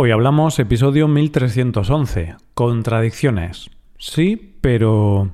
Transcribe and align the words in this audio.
Hoy 0.00 0.12
hablamos 0.12 0.60
episodio 0.60 1.08
1311, 1.08 2.36
contradicciones. 2.54 3.68
Sí, 3.98 4.54
pero... 4.60 5.32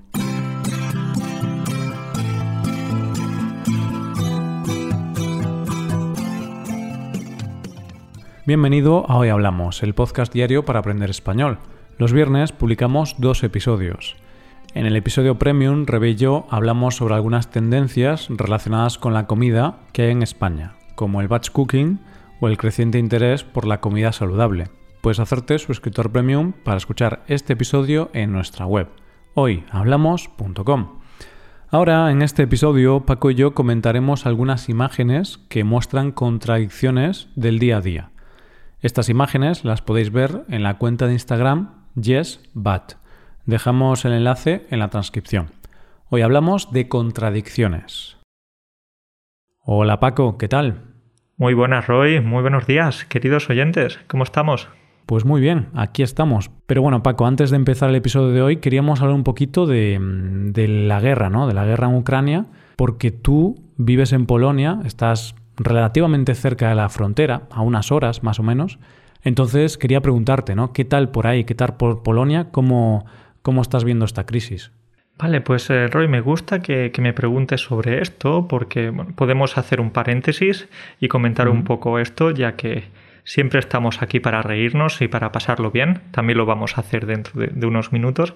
Bienvenido 8.47 9.05
a 9.07 9.19
Hoy 9.19 9.29
Hablamos, 9.29 9.83
el 9.83 9.93
podcast 9.93 10.33
diario 10.33 10.65
para 10.65 10.79
aprender 10.79 11.11
español. 11.11 11.59
Los 11.99 12.15
viernes 12.15 12.53
publicamos 12.53 13.17
dos 13.19 13.45
episodios. 13.45 14.17
En 14.73 14.87
el 14.87 14.97
episodio 14.97 15.39
Premium, 15.39 15.85
Rebe 15.85 16.09
y 16.09 16.15
yo 16.15 16.47
hablamos 16.49 16.97
sobre 16.97 17.13
algunas 17.13 17.51
tendencias 17.51 18.29
relacionadas 18.31 18.97
con 18.97 19.13
la 19.13 19.27
comida 19.27 19.81
que 19.93 20.05
hay 20.05 20.13
en 20.13 20.23
España, 20.23 20.73
como 20.95 21.21
el 21.21 21.29
batch 21.29 21.51
cooking, 21.51 22.01
o 22.41 22.49
el 22.49 22.57
creciente 22.59 22.99
interés 22.99 23.45
por 23.45 23.67
la 23.67 23.81
comida 23.81 24.13
saludable. 24.13 24.69
Puedes 25.01 25.21
hacerte 25.21 25.59
suscriptor 25.59 26.11
premium 26.11 26.53
para 26.53 26.79
escuchar 26.79 27.25
este 27.27 27.53
episodio 27.53 28.11
en 28.15 28.33
nuestra 28.33 28.67
web, 28.67 28.89
hoyhablamos.com. 29.35 31.01
Ahora, 31.69 32.11
en 32.11 32.23
este 32.23 32.45
episodio, 32.45 33.05
Paco 33.05 33.31
y 33.31 33.35
yo 33.35 33.53
comentaremos 33.53 34.27
algunas 34.27 34.69
imágenes 34.69 35.39
que 35.49 35.65
muestran 35.65 36.13
contradicciones 36.13 37.29
del 37.35 37.59
día 37.59 37.79
a 37.79 37.81
día. 37.81 38.11
Estas 38.81 39.09
imágenes 39.09 39.65
las 39.65 39.83
podéis 39.83 40.13
ver 40.13 40.45
en 40.49 40.63
la 40.63 40.79
cuenta 40.79 41.07
de 41.07 41.15
Instagram 41.15 41.85
YesBat. 41.97 42.93
Dejamos 43.45 44.05
el 44.05 44.13
enlace 44.13 44.67
en 44.71 44.79
la 44.79 44.89
transcripción. 44.89 45.51
Hoy 46.11 46.23
hablamos 46.23 46.71
de 46.71 46.89
contradicciones. 46.89 48.19
Hola 49.61 50.01
Paco, 50.01 50.39
¿qué 50.39 50.49
tal? 50.49 50.94
Muy 51.37 51.53
buenas, 51.53 51.89
Roy. 51.89 52.21
Muy 52.21 52.43
buenos 52.43 52.65
días, 52.65 53.05
queridos 53.07 53.51
oyentes. 53.51 53.99
¿Cómo 54.07 54.23
estamos? 54.23 54.69
Pues 55.05 55.25
muy 55.25 55.41
bien, 55.41 55.67
aquí 55.75 56.05
estamos. 56.05 56.53
Pero 56.67 56.81
bueno, 56.81 57.03
Paco, 57.03 57.27
antes 57.27 57.51
de 57.51 57.57
empezar 57.57 57.91
el 57.91 57.97
episodio 57.97 58.29
de 58.29 58.41
hoy, 58.41 58.57
queríamos 58.59 59.01
hablar 59.01 59.17
un 59.17 59.25
poquito 59.25 59.67
de, 59.67 59.99
la 60.55 61.01
guerra, 61.01 61.31
¿no? 61.31 61.49
De 61.49 61.55
la 61.55 61.65
guerra 61.65 61.89
en 61.89 61.97
Ucrania, 61.97 62.47
porque 62.77 63.11
tú 63.11 63.57
vives 63.77 64.13
en 64.13 64.27
Polonia, 64.27 64.79
estás 64.85 65.35
relativamente 65.57 66.37
cerca 66.37 66.69
de 66.69 66.77
la 66.77 66.89
frontera, 66.89 67.49
a 67.51 67.63
unas 67.63 67.91
horas 67.91 68.23
más 68.23 68.39
o 68.39 68.45
menos. 68.45 68.79
Entonces 69.25 69.77
quería 69.77 70.01
preguntarte, 70.01 70.55
¿no? 70.55 70.73
¿Qué 70.73 70.85
tal 70.85 71.11
por 71.11 71.27
ahí? 71.27 71.43
¿Qué 71.43 71.57
tal 71.57 71.77
por 71.77 72.05
Polonia? 72.05 72.53
¿Cómo, 72.53 73.07
cómo 73.43 73.61
estás 73.61 73.83
viendo 73.83 74.05
esta 74.05 74.25
crisis? 74.25 74.71
Vale, 75.17 75.41
pues 75.41 75.71
eh, 75.71 75.87
Roy, 75.87 76.09
me 76.09 76.21
gusta 76.21 76.61
que, 76.61 76.91
me 76.99 77.13
preguntes 77.13 77.61
sobre 77.61 78.03
esto 78.03 78.49
porque 78.49 78.93
podemos 79.15 79.57
hacer 79.57 79.81
un 79.81 79.91
paréntesis 79.91 80.69
y 81.01 81.09
comentar 81.09 81.49
un 81.49 81.63
poco 81.63 82.01
esto, 82.01 82.33
ya 82.33 82.57
que 82.57 82.85
siempre 83.23 83.61
estamos 83.61 84.03
aquí 84.03 84.19
para 84.19 84.43
reírnos 84.43 85.01
y 85.01 85.09
para 85.09 85.31
pasarlo 85.31 85.71
bien. 85.71 86.01
También 86.11 86.39
lo 86.39 86.47
vamos 86.47 86.77
a 86.77 86.81
hacer 86.81 87.07
dentro 87.07 87.41
de, 87.41 87.67
unos 87.67 87.93
minutos. 87.93 88.35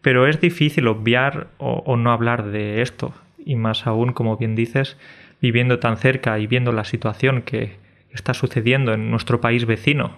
Pero 0.00 0.26
es 0.26 0.40
difícil 0.40 0.88
obviar 0.88 1.48
o, 1.58 1.96
no 1.96 2.12
hablar 2.12 2.46
de 2.46 2.80
esto. 2.80 3.12
Y 3.44 3.56
más 3.56 3.86
aún, 3.86 4.12
como 4.12 4.36
bien 4.36 4.54
dices, 4.54 4.96
viviendo 5.42 5.80
tan 5.80 5.98
cerca 5.98 6.38
y 6.38 6.46
viendo 6.46 6.72
la 6.72 6.84
situación 6.84 7.42
que 7.42 7.76
está 8.10 8.32
sucediendo 8.32 8.94
en 8.94 9.10
nuestro 9.10 9.40
país 9.40 9.66
vecino. 9.66 10.12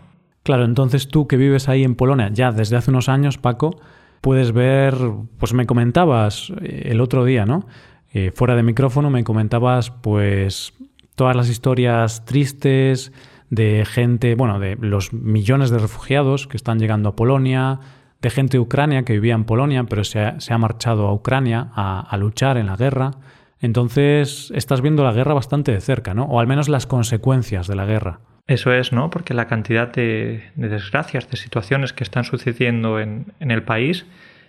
Claro, 0.44 0.64
entonces 0.64 1.08
tú 1.08 1.26
que 1.26 1.36
vives 1.36 1.68
ahí 1.68 1.82
en 1.82 1.96
Polonia 1.96 2.30
ya 2.32 2.52
desde 2.52 2.76
hace 2.76 2.90
unos 2.90 3.08
años, 3.08 3.36
Paco, 3.38 3.80
puedes 4.20 4.52
ver, 4.52 4.96
pues 5.38 5.54
me 5.54 5.66
comentabas 5.66 6.52
eh, 6.60 6.88
el 6.90 7.00
otro 7.00 7.24
día, 7.24 7.46
¿no? 7.46 7.66
Eh, 8.12 8.30
fuera 8.34 8.56
de 8.56 8.62
micrófono 8.62 9.10
me 9.10 9.24
comentabas 9.24 9.90
pues 9.90 10.72
todas 11.14 11.36
las 11.36 11.48
historias 11.48 12.24
tristes 12.24 13.12
de 13.50 13.84
gente, 13.86 14.34
bueno, 14.34 14.58
de 14.58 14.76
los 14.76 15.12
millones 15.12 15.70
de 15.70 15.78
refugiados 15.78 16.46
que 16.46 16.56
están 16.56 16.78
llegando 16.78 17.10
a 17.10 17.16
Polonia, 17.16 17.80
de 18.20 18.30
gente 18.30 18.56
de 18.56 18.60
Ucrania 18.60 19.04
que 19.04 19.12
vivía 19.14 19.34
en 19.34 19.44
Polonia 19.44 19.84
pero 19.84 20.04
se 20.04 20.20
ha, 20.20 20.58
marchado 20.58 21.06
a 21.06 21.14
Ucrania 21.14 21.70
a, 21.74 22.16
luchar 22.18 22.56
en 22.56 22.66
la 22.66 22.76
guerra. 22.76 23.12
Entonces 23.60 24.52
estás 24.54 24.80
viendo 24.80 25.04
la 25.04 25.12
guerra 25.12 25.34
bastante 25.34 25.72
de 25.72 25.80
cerca, 25.80 26.14
¿no? 26.14 26.24
O 26.24 26.40
al 26.40 26.46
menos 26.46 26.68
las 26.68 26.86
consecuencias 26.86 27.66
de 27.66 27.74
la 27.74 27.86
guerra. 27.86 28.20
Eso 28.48 28.72
es, 28.72 28.94
¿no? 28.94 29.10
Porque 29.10 29.34
la 29.34 29.46
cantidad 29.46 29.92
de, 29.92 30.42
desgracias, 30.56 31.30
de 31.30 31.36
situaciones 31.36 31.92
que 31.92 32.02
están 32.02 32.24
sucediendo 32.24 32.98
en, 32.98 33.26
el 33.40 33.62
país, 33.62 34.06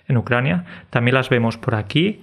en 0.07 0.15
Ucrania, 0.15 0.63
también 0.89 1.15
las 1.15 1.29
vemos 1.29 1.57
por 1.57 1.75
aquí. 1.75 2.21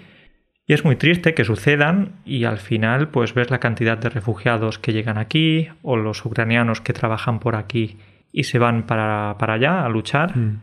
Y 0.66 0.72
es 0.72 0.86
muy 0.86 0.96
triste 0.96 1.34
que 1.34 1.44
sucedan 1.44 2.12
y 2.24 2.44
al 2.44 2.56
final 2.56 3.08
pues 3.08 3.34
ves 3.34 3.50
la 3.50 3.60
cantidad 3.60 3.98
de 3.98 4.08
refugiados 4.08 4.78
que 4.78 4.94
llegan 4.94 5.18
aquí 5.18 5.68
o 5.82 5.96
los 5.96 6.24
ucranianos 6.24 6.80
que 6.80 6.94
trabajan 6.94 7.38
por 7.40 7.54
aquí 7.54 7.98
y 8.32 8.44
se 8.44 8.58
van 8.58 8.86
para, 8.86 9.36
allá 9.38 9.84
a 9.84 9.88
luchar. 9.90 10.34
Mm. 10.34 10.62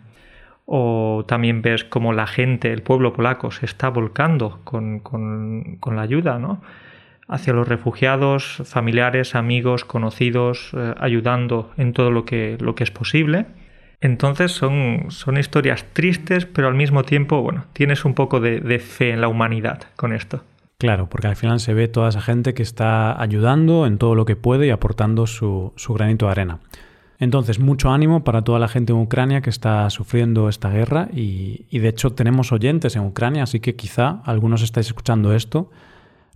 O 0.66 1.26
también 1.28 1.62
ves 1.62 1.84
cómo 1.84 2.12
la 2.12 2.26
gente, 2.26 2.74
el 2.74 2.82
pueblo 2.82 3.14
polaco, 3.14 3.52
se 3.52 3.68
está 3.68 3.90
volcando 3.90 4.62
con, 4.64 5.00
con, 5.00 5.78
con 5.80 5.96
la 5.96 6.02
ayuda, 6.02 6.40
¿no? 6.40 6.62
Hacia 7.28 7.54
los 7.54 7.68
refugiados, 7.68 8.62
familiares, 8.66 9.36
amigos, 9.36 9.86
conocidos, 9.86 10.72
eh, 10.74 10.94
ayudando 11.00 11.72
en 11.78 11.94
todo 11.94 12.12
lo 12.12 12.26
que, 12.26 12.58
lo 12.60 12.76
que 12.76 12.84
es 12.84 12.92
posible. 12.92 13.46
Entonces 14.02 14.52
son, 14.52 15.06
son 15.10 15.38
historias 15.38 15.86
tristes, 15.94 16.46
pero 16.46 16.68
al 16.68 16.76
mismo 16.76 17.04
tiempo, 17.04 17.42
bueno, 17.42 17.66
tienes 17.72 18.04
un 18.04 18.14
poco 18.14 18.42
de, 18.42 18.80
fe 18.80 19.12
en 19.12 19.22
la 19.22 19.30
humanidad 19.30 19.84
con 19.96 20.12
esto. 20.12 20.44
Claro, 20.78 21.08
porque 21.08 21.28
al 21.28 21.38
final 21.38 21.62
se 21.62 21.74
ve 21.74 21.88
toda 21.88 22.10
esa 22.10 22.20
gente 22.20 22.54
que 22.54 22.64
está 22.64 23.20
ayudando 23.22 23.88
en 23.88 23.98
todo 23.98 24.16
lo 24.16 24.26
que 24.26 24.36
puede 24.36 24.68
y 24.68 24.72
aportando 24.72 25.26
su, 25.26 25.72
su 25.78 25.94
granito 25.94 26.26
de 26.26 26.32
arena. 26.34 26.60
Entonces, 27.18 27.60
mucho 27.60 27.92
ánimo 27.92 28.26
para 28.26 28.42
toda 28.42 28.60
la 28.60 28.68
gente 28.68 28.92
en 28.92 29.00
Ucrania 29.00 29.40
que 29.40 29.50
está 29.50 29.90
sufriendo 29.90 30.50
esta 30.50 30.70
guerra 30.70 31.08
y, 31.14 31.66
y 31.70 31.80
de 31.80 31.88
hecho 31.88 32.10
tenemos 32.10 32.52
oyentes 32.52 32.98
en 32.98 33.04
Ucrania, 33.04 33.44
así 33.44 33.62
que 33.62 33.78
quizá 33.78 34.20
algunos 34.26 34.62
estáis 34.62 34.88
escuchando 34.88 35.34
esto 35.34 35.72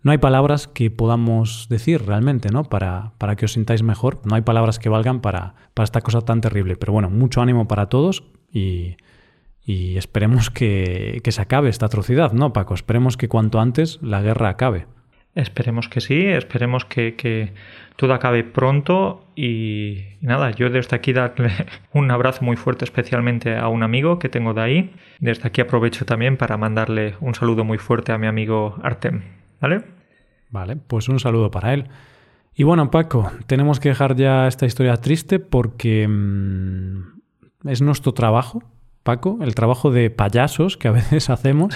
no 0.07 0.13
hay 0.13 0.19
palabras 0.19 0.69
que 0.69 0.89
podamos 0.89 1.67
decir 1.69 2.05
realmente, 2.05 2.47
¿no? 2.49 2.63
Para, 2.63 3.11
para 3.17 3.35
que 3.35 3.43
os 3.43 3.51
sintáis 3.51 3.83
mejor. 3.83 4.21
No 4.23 4.35
hay 4.35 4.41
palabras 4.41 4.79
que 4.79 4.87
valgan 4.87 5.19
para, 5.19 5.55
para 5.73 5.83
esta 5.83 5.99
cosa 5.99 6.21
tan 6.21 6.39
terrible. 6.39 6.77
Pero 6.77 6.93
bueno, 6.93 7.09
mucho 7.09 7.41
ánimo 7.41 7.67
para 7.67 7.87
todos 7.87 8.23
y, 8.49 8.95
y 9.65 9.97
esperemos 9.97 10.49
que, 10.57 11.19
que, 11.25 11.31
se 11.33 11.41
acabe 11.41 11.67
esta 11.67 11.87
atrocidad, 11.87 12.31
¿no, 12.31 12.53
Paco? 12.53 12.73
Esperemos 12.73 13.17
que 13.17 13.27
cuanto 13.27 13.59
antes 13.59 14.01
la 14.01 14.21
guerra 14.21 14.47
acabe. 14.47 14.87
Esperemos 15.35 15.89
que 15.89 15.99
sí, 15.99 16.25
esperemos 16.25 16.85
que, 16.85 17.15
que 17.15 17.51
todo 17.97 18.13
acabe 18.13 18.45
pronto 18.45 19.27
y, 19.35 20.05
nada, 20.21 20.51
yo 20.51 20.69
desde 20.69 20.95
aquí 20.95 21.11
darle 21.11 21.51
un 21.91 22.09
abrazo 22.11 22.45
muy 22.45 22.55
fuerte 22.55 22.85
especialmente 22.85 23.57
a 23.57 23.67
un 23.67 23.83
amigo 23.83 24.19
que 24.19 24.29
tengo 24.29 24.53
de 24.53 24.61
ahí. 24.61 24.93
Desde 25.19 25.45
aquí 25.45 25.59
aprovecho 25.59 26.05
también 26.05 26.37
para 26.37 26.55
mandarle 26.55 27.15
un 27.19 27.35
saludo 27.35 27.65
muy 27.65 27.77
fuerte 27.77 28.13
a 28.13 28.17
mi 28.17 28.27
amigo 28.27 28.79
Artem. 28.83 29.23
¿Vale? 29.59 29.96
Vale, 30.49 30.75
pues 30.75 31.09
un 31.09 31.19
saludo 31.19 31.51
para 31.51 31.73
él. 31.73 31.85
Y 32.55 32.63
bueno, 32.63 32.89
Paco, 32.89 33.31
tenemos 33.45 33.79
que 33.79 33.89
dejar 33.89 34.15
ya 34.15 34.47
esta 34.47 34.65
historia 34.65 34.97
triste 34.97 35.39
porque 35.39 36.07
mm, 36.07 37.69
es 37.69 37.81
nuestro 37.81 38.13
trabajo, 38.13 38.63
Paco, 39.03 39.37
el 39.41 39.53
trabajo 39.55 39.91
de 39.91 40.09
payasos 40.09 40.77
que 40.77 40.87
a 40.87 40.91
veces 40.99 41.29
hacemos. 41.29 41.75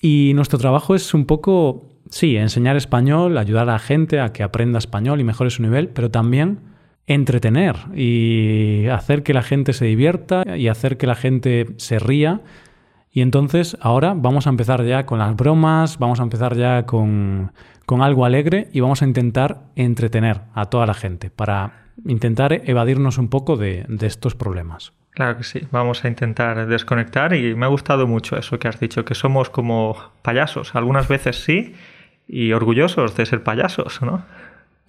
Y 0.00 0.32
nuestro 0.34 0.58
trabajo 0.58 0.94
es 0.94 1.14
un 1.14 1.26
poco, 1.26 1.88
sí, 2.10 2.36
enseñar 2.36 2.76
español, 2.76 3.38
ayudar 3.38 3.68
a 3.68 3.72
la 3.72 3.78
gente 3.78 4.20
a 4.20 4.32
que 4.32 4.42
aprenda 4.42 4.78
español 4.78 5.20
y 5.20 5.24
mejore 5.24 5.50
su 5.50 5.62
nivel, 5.62 5.88
pero 5.88 6.10
también 6.10 6.60
entretener 7.06 7.76
y 7.94 8.86
hacer 8.86 9.22
que 9.22 9.34
la 9.34 9.42
gente 9.42 9.72
se 9.72 9.84
divierta 9.84 10.44
y 10.56 10.68
hacer 10.68 10.96
que 10.96 11.06
la 11.06 11.14
gente 11.14 11.66
se 11.76 11.98
ría 11.98 12.40
y 13.12 13.20
entonces 13.20 13.76
ahora 13.80 14.14
vamos 14.16 14.46
a 14.46 14.50
empezar 14.50 14.84
ya 14.84 15.04
con 15.04 15.18
las 15.18 15.36
bromas, 15.36 15.98
vamos 15.98 16.20
a 16.20 16.22
empezar 16.22 16.56
ya 16.56 16.86
con, 16.86 17.52
algo 17.86 18.24
alegre 18.24 18.68
y 18.72 18.80
vamos 18.80 19.02
a 19.02 19.04
intentar 19.04 19.64
entretener 19.76 20.40
a 20.54 20.66
toda 20.66 20.86
la 20.86 20.94
gente 20.94 21.28
para 21.28 21.90
intentar 22.06 22.62
evadirnos 22.64 23.18
un 23.18 23.28
poco 23.28 23.58
de, 23.58 23.84
de 23.86 24.06
estos 24.06 24.34
problemas. 24.34 24.94
Claro 25.10 25.36
que 25.36 25.44
sí, 25.44 25.60
vamos 25.70 26.02
a 26.04 26.08
intentar 26.08 26.66
desconectar 26.66 27.34
y 27.34 27.54
me 27.54 27.66
ha 27.66 27.68
gustado 27.68 28.06
mucho 28.06 28.38
eso 28.38 28.58
que 28.58 28.66
has 28.66 28.80
dicho, 28.80 29.04
que 29.04 29.14
somos 29.14 29.50
como 29.50 29.94
payasos, 30.22 30.74
algunas 30.74 31.06
veces 31.06 31.44
sí, 31.44 31.74
y 32.26 32.52
orgullosos 32.52 33.14
de 33.14 33.26
ser 33.26 33.42
payasos, 33.42 34.00
¿no? 34.00 34.24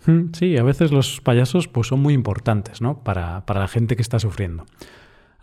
Mm, 0.06 0.34
sí, 0.34 0.58
a 0.58 0.64
veces 0.64 0.92
los 0.92 1.22
payasos 1.22 1.68
pues, 1.68 1.88
son 1.88 2.02
muy 2.02 2.14
importantes 2.14 2.82
¿no? 2.82 3.00
para, 3.04 3.46
para 3.46 3.60
la 3.60 3.68
gente 3.68 3.96
que 3.96 4.02
está 4.02 4.20
sufriendo. 4.20 4.66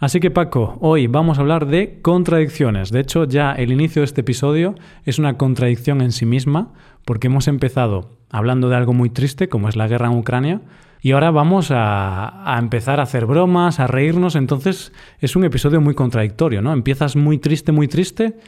Así 0.01 0.19
que 0.19 0.31
Paco, 0.31 0.79
hoy 0.81 1.09
vamos 1.09 1.37
a 1.37 1.43
hablar 1.43 1.67
de 1.67 2.01
contradicciones. 2.01 2.91
De 2.91 3.01
hecho, 3.01 3.25
ya 3.25 3.53
el 3.53 3.71
inicio 3.71 4.01
de 4.01 4.07
este 4.07 4.23
episodio 4.23 4.75
es 5.05 5.19
una 5.19 5.37
contradicción 5.37 6.01
en 6.01 6.11
sí 6.11 6.25
misma, 6.25 6.73
porque 7.05 7.27
hemos 7.27 7.49
empezado 7.49 8.17
hablando 8.31 8.71
de 8.71 8.77
algo 8.77 8.95
muy 8.95 9.11
triste, 9.11 9.51
como 9.51 9.69
es 9.69 9.77
la 9.77 9.89
guerra 9.89 10.07
en 10.07 10.17
Ucrania, 10.17 10.63
y 11.03 11.13
ahora 11.13 11.31
vamos 11.31 11.69
a, 11.71 12.57
empezar 12.59 12.99
a 12.99 13.03
hacer 13.03 13.27
bromas, 13.27 13.79
a 13.79 13.89
reírnos, 13.89 14.37
entonces 14.37 14.91
es 15.19 15.37
un 15.37 15.45
episodio 15.45 15.83
muy 15.83 15.95
contradictorio, 15.95 16.63
¿no? 16.63 16.73
Empiezas 16.73 17.15
muy 17.15 17.37
triste, 17.37 17.71
muy 17.71 17.87
triste, 17.87 18.39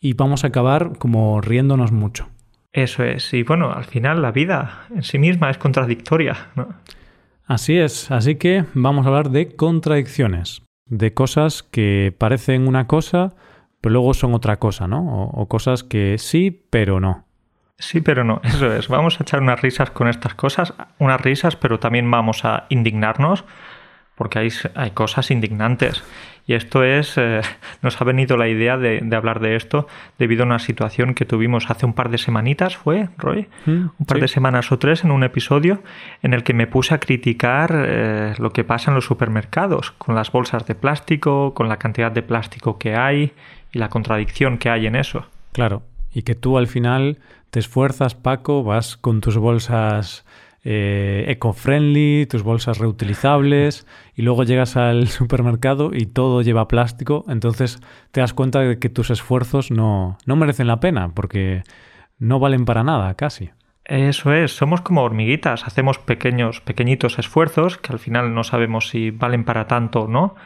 y 0.00 0.14
vamos 0.14 0.44
a 0.44 0.46
acabar 0.46 0.96
como 0.98 1.42
riéndonos 1.42 1.92
mucho. 1.92 2.30
Eso 2.72 3.04
es, 3.04 3.34
y 3.34 3.42
bueno, 3.42 3.70
al 3.70 3.84
final 3.84 4.22
la 4.22 4.32
vida 4.32 4.86
en 4.88 5.02
sí 5.02 5.18
misma 5.18 5.50
es 5.50 5.58
contradictoria, 5.58 6.48
¿no? 6.56 6.68
Así 7.44 7.76
es, 7.76 8.10
así 8.10 8.36
que 8.36 8.64
vamos 8.72 9.04
a 9.04 9.10
hablar 9.10 9.28
de 9.28 9.54
contradicciones, 9.54 10.62
de 10.92 11.14
cosas 11.14 11.62
que 11.62 12.14
parecen 12.18 12.68
una 12.68 12.86
cosa, 12.86 13.32
pero 13.80 13.94
luego 13.94 14.12
son 14.12 14.34
otra 14.34 14.58
cosa, 14.58 14.86
¿no? 14.86 15.30
O, 15.30 15.48
cosas 15.48 15.84
que 15.84 16.18
sí, 16.18 16.66
pero 16.68 17.00
no. 17.00 17.24
Sí, 17.78 18.02
pero 18.02 18.24
no, 18.24 18.42
eso 18.44 18.70
es. 18.70 18.88
Vamos 18.88 19.18
a 19.18 19.22
echar 19.22 19.40
unas 19.40 19.62
risas 19.62 19.90
con 19.90 20.06
estas 20.06 20.34
cosas, 20.34 20.74
unas 20.98 21.18
risas, 21.20 21.56
pero 21.56 21.80
también 21.80 22.10
vamos 22.10 22.44
a 22.44 22.66
indignarnos 22.68 23.46
porque 24.16 24.38
hay, 24.38 24.50
hay 24.74 24.90
cosas 24.90 25.30
indignantes. 25.30 26.04
Y 26.46 26.54
esto 26.54 26.82
es, 26.82 27.16
eh, 27.16 27.40
nos 27.82 28.00
ha 28.00 28.04
venido 28.04 28.36
la 28.36 28.48
idea 28.48 28.76
de, 28.76 29.00
de, 29.02 29.16
hablar 29.16 29.40
de 29.40 29.56
esto 29.56 29.86
debido 30.18 30.42
a 30.42 30.46
una 30.46 30.58
situación 30.58 31.14
que 31.14 31.24
tuvimos 31.24 31.70
hace 31.70 31.86
un 31.86 31.92
par 31.92 32.10
de 32.10 32.18
semanitas, 32.18 32.76
¿fue, 32.76 33.08
Roy? 33.18 33.48
Mm, 33.66 33.70
un 33.98 34.06
par 34.06 34.18
sí. 34.18 34.22
de 34.22 34.28
semanas 34.28 34.72
o 34.72 34.78
tres 34.78 35.04
en 35.04 35.10
un 35.10 35.22
episodio 35.24 35.82
en 36.22 36.34
el 36.34 36.42
que 36.42 36.54
me 36.54 36.66
puse 36.66 36.94
a 36.94 36.98
criticar 36.98 37.72
eh, 37.74 38.34
lo 38.38 38.52
que 38.52 38.64
pasa 38.64 38.90
en 38.90 38.96
los 38.96 39.04
supermercados, 39.04 39.92
con 39.92 40.14
las 40.14 40.32
bolsas 40.32 40.66
de 40.66 40.74
plástico, 40.74 41.54
con 41.54 41.68
la 41.68 41.78
cantidad 41.78 42.10
de 42.10 42.22
plástico 42.22 42.78
que 42.78 42.96
hay 42.96 43.32
y 43.72 43.78
la 43.78 43.88
contradicción 43.88 44.58
que 44.58 44.70
hay 44.70 44.86
en 44.86 44.96
eso. 44.96 45.26
Claro, 45.52 45.82
y 46.12 46.22
que 46.22 46.34
tú 46.34 46.58
al 46.58 46.66
final 46.66 47.18
te 47.50 47.60
esfuerzas, 47.60 48.14
Paco, 48.14 48.64
vas 48.64 48.96
con 48.96 49.20
tus 49.20 49.36
bolsas 49.36 50.24
eh, 50.64 51.24
eco-friendly, 51.28 52.26
tus 52.26 52.42
bolsas 52.42 52.78
reutilizables, 52.78 53.86
y 54.14 54.22
luego 54.22 54.44
llegas 54.44 54.76
al 54.76 55.08
supermercado 55.08 55.90
y 55.92 56.06
todo 56.06 56.42
lleva 56.42 56.68
plástico, 56.68 57.24
entonces 57.28 57.80
te 58.10 58.20
das 58.20 58.34
cuenta 58.34 58.60
de 58.60 58.78
que 58.78 58.88
tus 58.88 59.10
esfuerzos 59.10 59.70
no, 59.70 60.18
no 60.26 60.36
merecen 60.36 60.66
la 60.66 60.80
pena, 60.80 61.12
porque 61.14 61.62
no 62.18 62.38
valen 62.38 62.64
para 62.64 62.84
nada, 62.84 63.14
casi. 63.14 63.50
Eso 63.84 64.32
es, 64.32 64.52
somos 64.52 64.80
como 64.80 65.02
hormiguitas, 65.02 65.66
hacemos 65.66 65.98
pequeños, 65.98 66.60
pequeñitos 66.60 67.18
esfuerzos 67.18 67.78
que 67.78 67.92
al 67.92 67.98
final 67.98 68.32
no 68.32 68.44
sabemos 68.44 68.88
si 68.88 69.10
valen 69.10 69.44
para 69.44 69.66
tanto 69.66 70.02
o 70.02 70.08
no. 70.08 70.36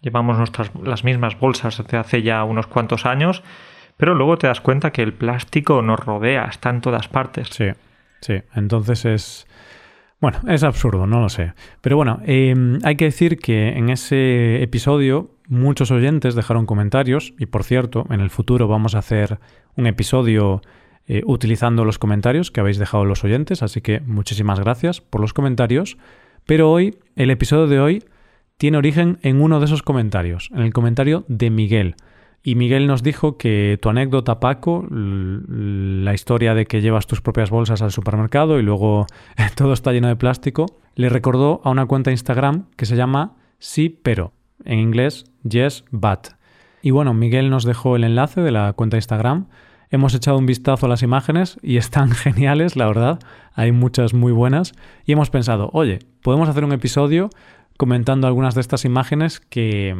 Llevamos 0.00 0.36
nuestras, 0.36 0.72
las 0.82 1.04
mismas 1.04 1.38
bolsas 1.38 1.78
desde 1.78 1.96
hace 1.96 2.22
ya 2.22 2.42
unos 2.42 2.66
cuantos 2.66 3.06
años 3.06 3.44
pero 3.96 4.14
luego 4.14 4.36
te 4.36 4.48
das 4.48 4.60
cuenta 4.60 4.90
que 4.90 5.02
el 5.02 5.12
plástico 5.12 5.80
nos 5.82 6.00
rodea, 6.00 6.46
está 6.46 6.70
en 6.70 6.80
todas 6.80 7.06
partes. 7.06 7.48
Sí, 7.50 7.66
sí. 8.20 8.42
Entonces 8.54 9.04
es. 9.04 9.46
Bueno, 10.22 10.38
es 10.46 10.62
absurdo, 10.62 11.04
no 11.08 11.20
lo 11.20 11.28
sé. 11.28 11.52
Pero 11.80 11.96
bueno, 11.96 12.20
eh, 12.24 12.54
hay 12.84 12.94
que 12.94 13.06
decir 13.06 13.38
que 13.38 13.70
en 13.70 13.90
ese 13.90 14.62
episodio 14.62 15.32
muchos 15.48 15.90
oyentes 15.90 16.36
dejaron 16.36 16.64
comentarios 16.64 17.34
y 17.40 17.46
por 17.46 17.64
cierto, 17.64 18.06
en 18.08 18.20
el 18.20 18.30
futuro 18.30 18.68
vamos 18.68 18.94
a 18.94 19.00
hacer 19.00 19.40
un 19.76 19.88
episodio 19.88 20.62
eh, 21.08 21.22
utilizando 21.26 21.84
los 21.84 21.98
comentarios 21.98 22.52
que 22.52 22.60
habéis 22.60 22.78
dejado 22.78 23.04
los 23.04 23.24
oyentes, 23.24 23.64
así 23.64 23.80
que 23.80 23.98
muchísimas 23.98 24.60
gracias 24.60 25.00
por 25.00 25.20
los 25.20 25.32
comentarios. 25.32 25.98
Pero 26.46 26.70
hoy, 26.70 26.98
el 27.16 27.30
episodio 27.30 27.66
de 27.66 27.80
hoy 27.80 28.04
tiene 28.58 28.78
origen 28.78 29.18
en 29.22 29.40
uno 29.40 29.58
de 29.58 29.64
esos 29.64 29.82
comentarios, 29.82 30.50
en 30.54 30.60
el 30.60 30.72
comentario 30.72 31.24
de 31.26 31.50
Miguel. 31.50 31.96
Y 32.44 32.56
Miguel 32.56 32.88
nos 32.88 33.02
dijo 33.04 33.36
que 33.36 33.78
tu 33.80 33.88
anécdota, 33.88 34.40
Paco, 34.40 34.84
la 34.90 36.12
historia 36.12 36.54
de 36.54 36.66
que 36.66 36.80
llevas 36.80 37.06
tus 37.06 37.20
propias 37.20 37.50
bolsas 37.50 37.82
al 37.82 37.92
supermercado 37.92 38.58
y 38.58 38.62
luego 38.62 39.06
todo 39.54 39.72
está 39.72 39.92
lleno 39.92 40.08
de 40.08 40.16
plástico, 40.16 40.66
le 40.96 41.08
recordó 41.08 41.60
a 41.64 41.70
una 41.70 41.86
cuenta 41.86 42.10
de 42.10 42.14
Instagram 42.14 42.66
que 42.76 42.86
se 42.86 42.96
llama 42.96 43.36
Sí 43.58 43.88
pero, 43.88 44.32
en 44.64 44.80
inglés 44.80 45.24
Yes 45.44 45.84
But. 45.92 46.30
Y 46.82 46.90
bueno, 46.90 47.14
Miguel 47.14 47.48
nos 47.48 47.64
dejó 47.64 47.94
el 47.94 48.02
enlace 48.02 48.40
de 48.40 48.50
la 48.50 48.72
cuenta 48.72 48.96
de 48.96 48.98
Instagram. 48.98 49.46
Hemos 49.90 50.14
echado 50.14 50.38
un 50.38 50.46
vistazo 50.46 50.86
a 50.86 50.88
las 50.88 51.02
imágenes 51.02 51.58
y 51.62 51.76
están 51.76 52.10
geniales, 52.12 52.74
la 52.74 52.88
verdad. 52.88 53.20
Hay 53.54 53.70
muchas 53.70 54.14
muy 54.14 54.32
buenas. 54.32 54.72
Y 55.04 55.12
hemos 55.12 55.30
pensado, 55.30 55.70
oye, 55.72 56.00
podemos 56.22 56.48
hacer 56.48 56.64
un 56.64 56.72
episodio 56.72 57.30
comentando 57.76 58.26
algunas 58.26 58.54
de 58.54 58.60
estas 58.60 58.84
imágenes 58.84 59.40
que, 59.40 59.96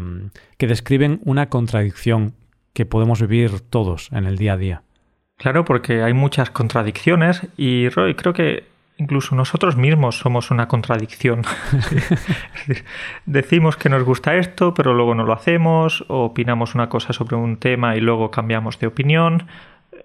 que, 0.58 0.66
describen 0.66 1.20
una 1.24 1.48
contradicción 1.48 2.34
que 2.72 2.86
podemos 2.86 3.20
vivir 3.20 3.60
todos 3.60 4.10
en 4.12 4.24
el 4.24 4.38
día 4.38 4.54
a 4.54 4.56
día. 4.56 4.82
Claro, 5.36 5.64
porque 5.64 6.02
hay 6.02 6.14
muchas 6.14 6.50
contradicciones 6.50 7.46
y 7.56 7.88
Roy, 7.88 8.14
creo 8.14 8.32
que 8.32 8.64
incluso 8.96 9.34
nosotros 9.34 9.76
mismos 9.76 10.18
somos 10.18 10.50
una 10.50 10.68
contradicción. 10.68 11.42
decimos 13.26 13.76
que 13.76 13.88
nos 13.88 14.04
gusta 14.04 14.36
esto, 14.36 14.74
pero 14.74 14.94
luego 14.94 15.14
no 15.14 15.24
lo 15.24 15.32
hacemos, 15.32 16.04
o 16.08 16.24
opinamos 16.26 16.74
una 16.74 16.88
cosa 16.88 17.12
sobre 17.12 17.36
un 17.36 17.56
tema 17.56 17.96
y 17.96 18.00
luego 18.00 18.30
cambiamos 18.30 18.78
de 18.78 18.86
opinión. 18.86 19.48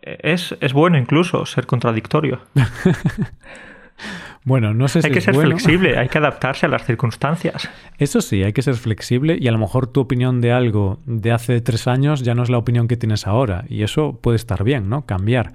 Es, 0.02 0.56
es 0.62 0.74
bueno 0.74 0.98
incluso 0.98 1.46
ser 1.46 1.68
contradictorio. 1.68 2.40
Bueno, 4.44 4.74
no 4.74 4.88
sé 4.88 5.02
si 5.02 5.08
hay 5.08 5.14
que 5.14 5.20
es 5.20 5.26
ser 5.26 5.34
bueno. 5.34 5.52
flexible, 5.52 5.98
hay 5.98 6.08
que 6.08 6.18
adaptarse 6.18 6.66
a 6.66 6.70
las 6.70 6.86
circunstancias. 6.86 7.70
Eso 7.98 8.22
sí, 8.22 8.44
hay 8.44 8.54
que 8.54 8.62
ser 8.62 8.76
flexible 8.76 9.38
y 9.40 9.48
a 9.48 9.52
lo 9.52 9.58
mejor 9.58 9.88
tu 9.88 10.00
opinión 10.02 10.40
de 10.42 10.52
algo 10.52 11.00
de 11.06 11.32
hace 11.32 11.60
tres 11.62 11.88
años 11.88 12.22
ya 12.22 12.36
no 12.36 12.44
es 12.44 12.50
la 12.50 12.58
opinión 12.58 12.88
que 12.88 12.98
tienes 12.98 13.28
ahora 13.28 13.66
y 13.68 13.84
eso 13.84 14.20
puede 14.22 14.36
estar 14.38 14.64
bien, 14.64 14.90
¿no? 14.90 15.06
Cambiar. 15.06 15.54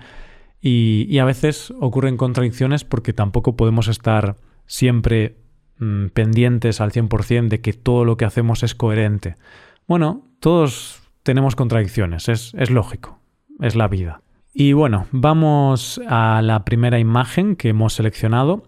Y, 0.60 1.06
y 1.08 1.18
a 1.18 1.24
veces 1.24 1.72
ocurren 1.80 2.16
contradicciones 2.16 2.84
porque 2.84 3.12
tampoco 3.12 3.56
podemos 3.56 3.88
estar 3.88 4.36
siempre 4.66 5.36
mmm, 5.78 6.06
pendientes 6.08 6.80
al 6.80 6.92
100% 6.92 7.48
de 7.48 7.60
que 7.60 7.72
todo 7.72 8.04
lo 8.04 8.16
que 8.16 8.24
hacemos 8.24 8.62
es 8.62 8.74
coherente. 8.74 9.36
Bueno, 9.86 10.26
todos 10.40 11.02
tenemos 11.22 11.56
contradicciones, 11.56 12.28
es, 12.28 12.52
es 12.56 12.70
lógico, 12.70 13.18
es 13.60 13.74
la 13.74 13.88
vida. 13.88 14.22
Y 14.54 14.74
bueno, 14.74 15.06
vamos 15.12 16.00
a 16.06 16.42
la 16.42 16.64
primera 16.64 16.98
imagen 16.98 17.56
que 17.56 17.70
hemos 17.70 17.94
seleccionado. 17.94 18.64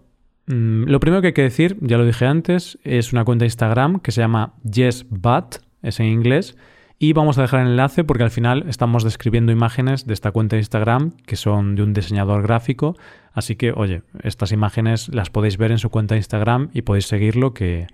Mm, 0.47 0.85
lo 0.85 0.99
primero 0.99 1.21
que 1.21 1.27
hay 1.27 1.33
que 1.33 1.43
decir, 1.43 1.77
ya 1.81 1.97
lo 1.97 2.05
dije 2.05 2.25
antes, 2.25 2.79
es 2.83 3.13
una 3.13 3.23
cuenta 3.23 3.43
de 3.43 3.47
Instagram 3.47 3.99
que 3.99 4.11
se 4.11 4.21
llama 4.21 4.53
YesBut, 4.63 5.57
es 5.83 5.99
en 5.99 6.07
inglés, 6.07 6.57
y 6.97 7.13
vamos 7.13 7.37
a 7.37 7.43
dejar 7.43 7.61
el 7.61 7.67
enlace 7.67 8.03
porque 8.03 8.23
al 8.23 8.31
final 8.31 8.65
estamos 8.67 9.03
describiendo 9.03 9.51
imágenes 9.51 10.07
de 10.07 10.13
esta 10.13 10.31
cuenta 10.31 10.55
de 10.55 10.61
Instagram 10.61 11.11
que 11.25 11.35
son 11.35 11.75
de 11.75 11.83
un 11.83 11.93
diseñador 11.93 12.41
gráfico, 12.41 12.95
así 13.33 13.55
que 13.55 13.71
oye, 13.71 14.01
estas 14.23 14.51
imágenes 14.51 15.13
las 15.13 15.29
podéis 15.29 15.57
ver 15.57 15.71
en 15.71 15.77
su 15.77 15.89
cuenta 15.89 16.15
de 16.15 16.19
Instagram 16.19 16.69
y 16.73 16.83
podéis 16.83 17.07
seguirlo 17.07 17.53
que, 17.53 17.87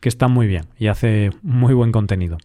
que 0.00 0.08
está 0.08 0.28
muy 0.28 0.46
bien 0.46 0.66
y 0.78 0.86
hace 0.86 1.30
muy 1.42 1.74
buen 1.74 1.90
contenido 1.90 2.38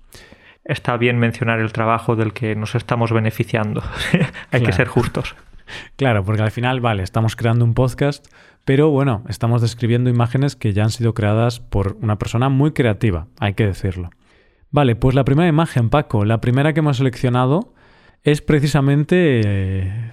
está 0.70 0.96
bien 0.98 1.18
mencionar 1.18 1.60
el 1.60 1.74
trabajo 1.74 2.16
del 2.16 2.32
que 2.32 2.56
nos 2.56 2.76
estamos 2.76 3.12
beneficiando. 3.12 3.82
Hay 4.14 4.20
claro. 4.62 4.66
que 4.66 4.74
ser 4.74 4.88
justos. 4.88 5.36
Claro, 5.98 6.24
porque 6.24 6.44
al 6.44 6.52
final, 6.52 6.80
vale, 6.80 7.04
estamos 7.04 7.36
creando 7.36 7.66
un 7.66 7.74
podcast, 7.74 8.26
pero 8.66 8.90
bueno, 8.90 9.24
estamos 9.28 9.62
describiendo 9.62 10.10
imágenes 10.10 10.56
que 10.56 10.74
ya 10.74 10.84
han 10.84 10.92
sido 10.92 11.14
creadas 11.14 11.60
por 11.60 11.98
una 12.02 12.18
persona 12.18 12.50
muy 12.50 12.72
creativa, 12.72 13.28
hay 13.40 13.54
que 13.54 13.66
decirlo. 13.66 14.10
Vale, 14.72 14.96
pues 14.96 15.16
la 15.16 15.26
primera 15.26 15.48
imagen, 15.48 15.90
Paco, 15.90 16.26
la 16.26 16.42
primera 16.42 16.74
que 16.74 16.80
hemos 16.80 16.98
seleccionado 16.98 17.74
es 18.24 18.42
precisamente 18.42 19.42
eh, 19.44 20.12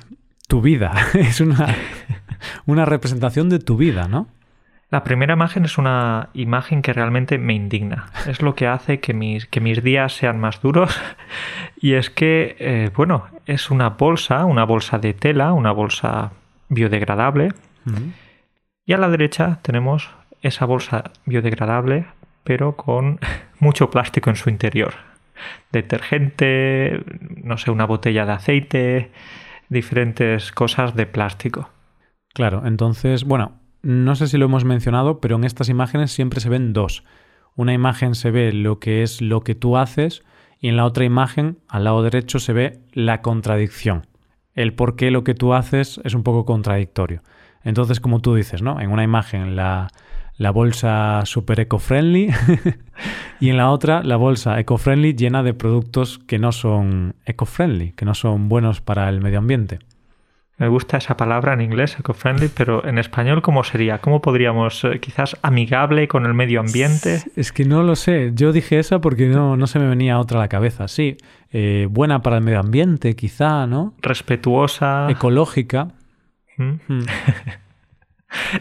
tu 0.48 0.62
vida. 0.62 0.94
es 1.14 1.40
una, 1.40 1.74
una 2.64 2.84
representación 2.84 3.48
de 3.48 3.58
tu 3.58 3.76
vida, 3.76 4.08
¿no? 4.08 4.28
La 4.88 5.02
primera 5.02 5.34
imagen 5.34 5.64
es 5.64 5.78
una 5.78 6.28
imagen 6.32 6.80
que 6.80 6.92
realmente 6.92 7.38
me 7.38 7.54
indigna. 7.54 8.06
Es 8.28 8.40
lo 8.40 8.54
que 8.54 8.68
hace 8.68 9.00
que 9.00 9.14
mis, 9.14 9.46
que 9.46 9.60
mis 9.60 9.82
días 9.82 10.12
sean 10.14 10.40
más 10.40 10.60
duros. 10.60 10.98
Y 11.78 11.92
es 11.92 12.08
que, 12.08 12.56
eh, 12.58 12.90
bueno, 12.96 13.26
es 13.44 13.70
una 13.70 13.90
bolsa, 13.90 14.46
una 14.46 14.64
bolsa 14.64 14.98
de 14.98 15.12
tela, 15.12 15.52
una 15.52 15.72
bolsa 15.72 16.32
biodegradable. 16.70 17.48
Uh 17.84 17.90
-huh. 17.90 18.12
Y 18.86 18.94
a 18.94 18.96
la 18.96 19.10
derecha 19.10 19.58
tenemos 19.60 20.08
esa 20.40 20.64
bolsa 20.64 21.10
biodegradable, 21.26 22.06
pero 22.44 22.76
con 22.76 23.20
mucho 23.60 23.90
plástico 23.90 24.30
en 24.30 24.36
su 24.36 24.48
interior. 24.48 24.94
Detergente, 25.70 27.04
no 27.42 27.58
sé, 27.58 27.70
una 27.70 27.84
botella 27.84 28.24
de 28.24 28.32
aceite, 28.32 29.10
diferentes 29.68 30.50
cosas 30.52 30.94
de 30.94 31.04
plástico. 31.04 31.68
Claro, 32.32 32.62
entonces, 32.64 33.24
bueno, 33.24 33.52
no 33.86 34.16
sé 34.16 34.26
si 34.26 34.36
lo 34.36 34.46
hemos 34.46 34.64
mencionado, 34.64 35.20
pero 35.20 35.36
en 35.36 35.44
estas 35.44 35.68
imágenes 35.68 36.10
siempre 36.10 36.40
se 36.40 36.48
ven 36.48 36.72
dos. 36.72 37.04
Una 37.54 37.72
imagen 37.72 38.16
se 38.16 38.32
ve 38.32 38.52
lo 38.52 38.80
que 38.80 39.04
es 39.04 39.22
lo 39.22 39.42
que 39.42 39.54
tú 39.54 39.76
haces 39.76 40.24
y 40.58 40.66
en 40.66 40.76
la 40.76 40.84
otra 40.84 41.04
imagen, 41.04 41.58
al 41.68 41.84
lado 41.84 42.02
derecho, 42.02 42.40
se 42.40 42.52
ve 42.52 42.80
la 42.92 43.22
contradicción. 43.22 44.08
El 44.54 44.74
por 44.74 44.96
qué 44.96 45.12
lo 45.12 45.22
que 45.22 45.34
tú 45.34 45.54
haces 45.54 46.00
es 46.02 46.14
un 46.14 46.24
poco 46.24 46.44
contradictorio. 46.44 47.22
Entonces, 47.62 48.00
como 48.00 48.20
tú 48.20 48.34
dices, 48.34 48.60
¿no? 48.60 48.80
En 48.80 48.90
una 48.90 49.04
imagen 49.04 49.54
la, 49.54 49.86
la 50.36 50.50
bolsa 50.50 51.22
super 51.24 51.60
eco-friendly 51.60 52.34
y 53.40 53.50
en 53.50 53.56
la 53.56 53.70
otra 53.70 54.02
la 54.02 54.16
bolsa 54.16 54.58
eco-friendly 54.58 55.14
llena 55.14 55.44
de 55.44 55.54
productos 55.54 56.18
que 56.18 56.40
no 56.40 56.50
son 56.50 57.14
eco-friendly, 57.24 57.92
que 57.92 58.04
no 58.04 58.14
son 58.14 58.48
buenos 58.48 58.80
para 58.80 59.08
el 59.08 59.20
medio 59.20 59.38
ambiente. 59.38 59.78
Me 60.58 60.68
gusta 60.68 60.96
esa 60.96 61.18
palabra 61.18 61.52
en 61.52 61.60
inglés, 61.60 61.98
eco-friendly, 61.98 62.48
pero 62.48 62.86
en 62.86 62.96
español, 62.96 63.42
¿cómo 63.42 63.62
sería? 63.62 63.98
¿Cómo 63.98 64.22
podríamos, 64.22 64.84
eh, 64.84 65.00
quizás, 65.00 65.36
amigable 65.42 66.08
con 66.08 66.24
el 66.24 66.32
medio 66.32 66.60
ambiente? 66.60 67.22
Es 67.36 67.52
que 67.52 67.66
no 67.66 67.82
lo 67.82 67.94
sé. 67.94 68.30
Yo 68.34 68.52
dije 68.52 68.78
esa 68.78 69.02
porque 69.02 69.26
no, 69.26 69.58
no 69.58 69.66
se 69.66 69.78
me 69.78 69.86
venía 69.86 70.18
otra 70.18 70.38
a 70.38 70.42
la 70.42 70.48
cabeza. 70.48 70.88
Sí, 70.88 71.18
eh, 71.52 71.88
buena 71.90 72.22
para 72.22 72.38
el 72.38 72.42
medio 72.42 72.60
ambiente, 72.60 73.14
quizá, 73.14 73.66
¿no? 73.66 73.94
Respetuosa. 74.00 75.10
Ecológica. 75.10 75.88
¿Mm? 76.56 76.72
Mm. 76.88 77.06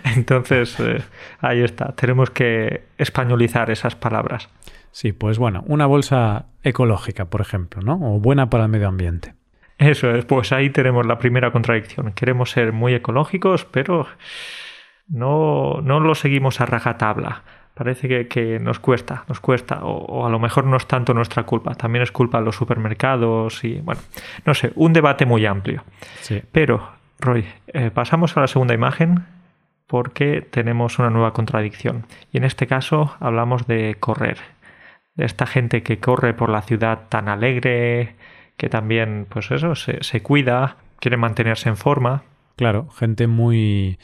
Entonces, 0.18 0.78
eh, 0.82 1.02
ahí 1.40 1.62
está. 1.62 1.94
Tenemos 1.94 2.30
que 2.30 2.88
españolizar 2.98 3.70
esas 3.70 3.96
palabras. 3.96 4.50
Sí, 4.92 5.14
pues 5.14 5.38
bueno, 5.38 5.64
una 5.68 5.86
bolsa 5.86 6.48
ecológica, 6.62 7.26
por 7.26 7.40
ejemplo, 7.40 7.82
¿no? 7.82 7.96
O 8.02 8.20
buena 8.20 8.50
para 8.50 8.66
el 8.66 8.70
medio 8.70 8.90
ambiente. 8.90 9.35
Eso 9.78 10.12
es, 10.12 10.26
pues 10.26 10.52
ahí 10.52 10.70
tenemos 10.70 11.06
la 11.06 11.18
primera 11.18 11.52
contradicción. 11.52 12.14
Queremos 12.14 12.52
ser 12.52 12.72
muy 12.72 12.94
ecológicos, 12.94 13.66
pero 13.66 14.08
no, 15.08 15.82
no 15.82 16.00
lo 16.00 16.16
seguimos 16.16 16.62
a 16.62 16.66
rajatabla. 16.66 17.44
Parece 17.74 18.28
que, 18.30 18.58
nos 18.62 18.80
cuesta, 18.80 19.26
nos 19.28 19.42
cuesta, 19.42 19.80
o, 19.84 20.26
a 20.26 20.30
lo 20.30 20.40
mejor 20.40 20.66
no 20.66 20.78
es 20.78 20.88
tanto 20.88 21.14
nuestra 21.14 21.44
culpa, 21.44 21.76
también 21.76 22.04
es 22.04 22.12
culpa 22.12 22.40
de 22.40 22.46
los 22.46 22.56
supermercados 22.56 23.66
y, 23.66 23.82
bueno, 23.82 24.00
no 24.46 24.54
sé, 24.54 24.72
un 24.76 24.94
debate 24.94 25.26
muy 25.26 25.46
amplio. 25.46 25.84
Sí. 26.22 26.42
Pero, 26.54 26.90
Roy, 27.20 27.46
eh, 27.68 27.92
pasamos 27.94 28.38
a 28.38 28.40
la 28.40 28.48
segunda 28.48 28.74
imagen 28.74 29.26
porque 29.88 30.42
tenemos 30.42 31.00
una 31.00 31.10
nueva 31.10 31.34
contradicción. 31.34 32.06
Y 32.32 32.38
en 32.38 32.46
este 32.46 32.66
caso 32.66 33.18
hablamos 33.20 33.68
de 33.68 33.98
correr, 34.00 34.38
de 35.16 35.26
esta 35.26 35.46
gente 35.46 35.84
que 35.84 36.00
corre 36.00 36.34
por 36.34 36.50
la 36.50 36.62
ciudad 36.62 37.10
tan 37.10 37.28
alegre, 37.28 38.16
que 38.58 38.70
también, 38.70 39.28
pues 39.30 39.52
eso, 39.52 39.76
se, 39.76 40.22
cuida, 40.22 40.78
quiere 41.00 41.18
mantenerse 41.18 41.70
en 41.70 41.78
forma. 41.78 42.24
Claro, 42.56 42.90
gente 42.90 43.28
muy 43.28 43.98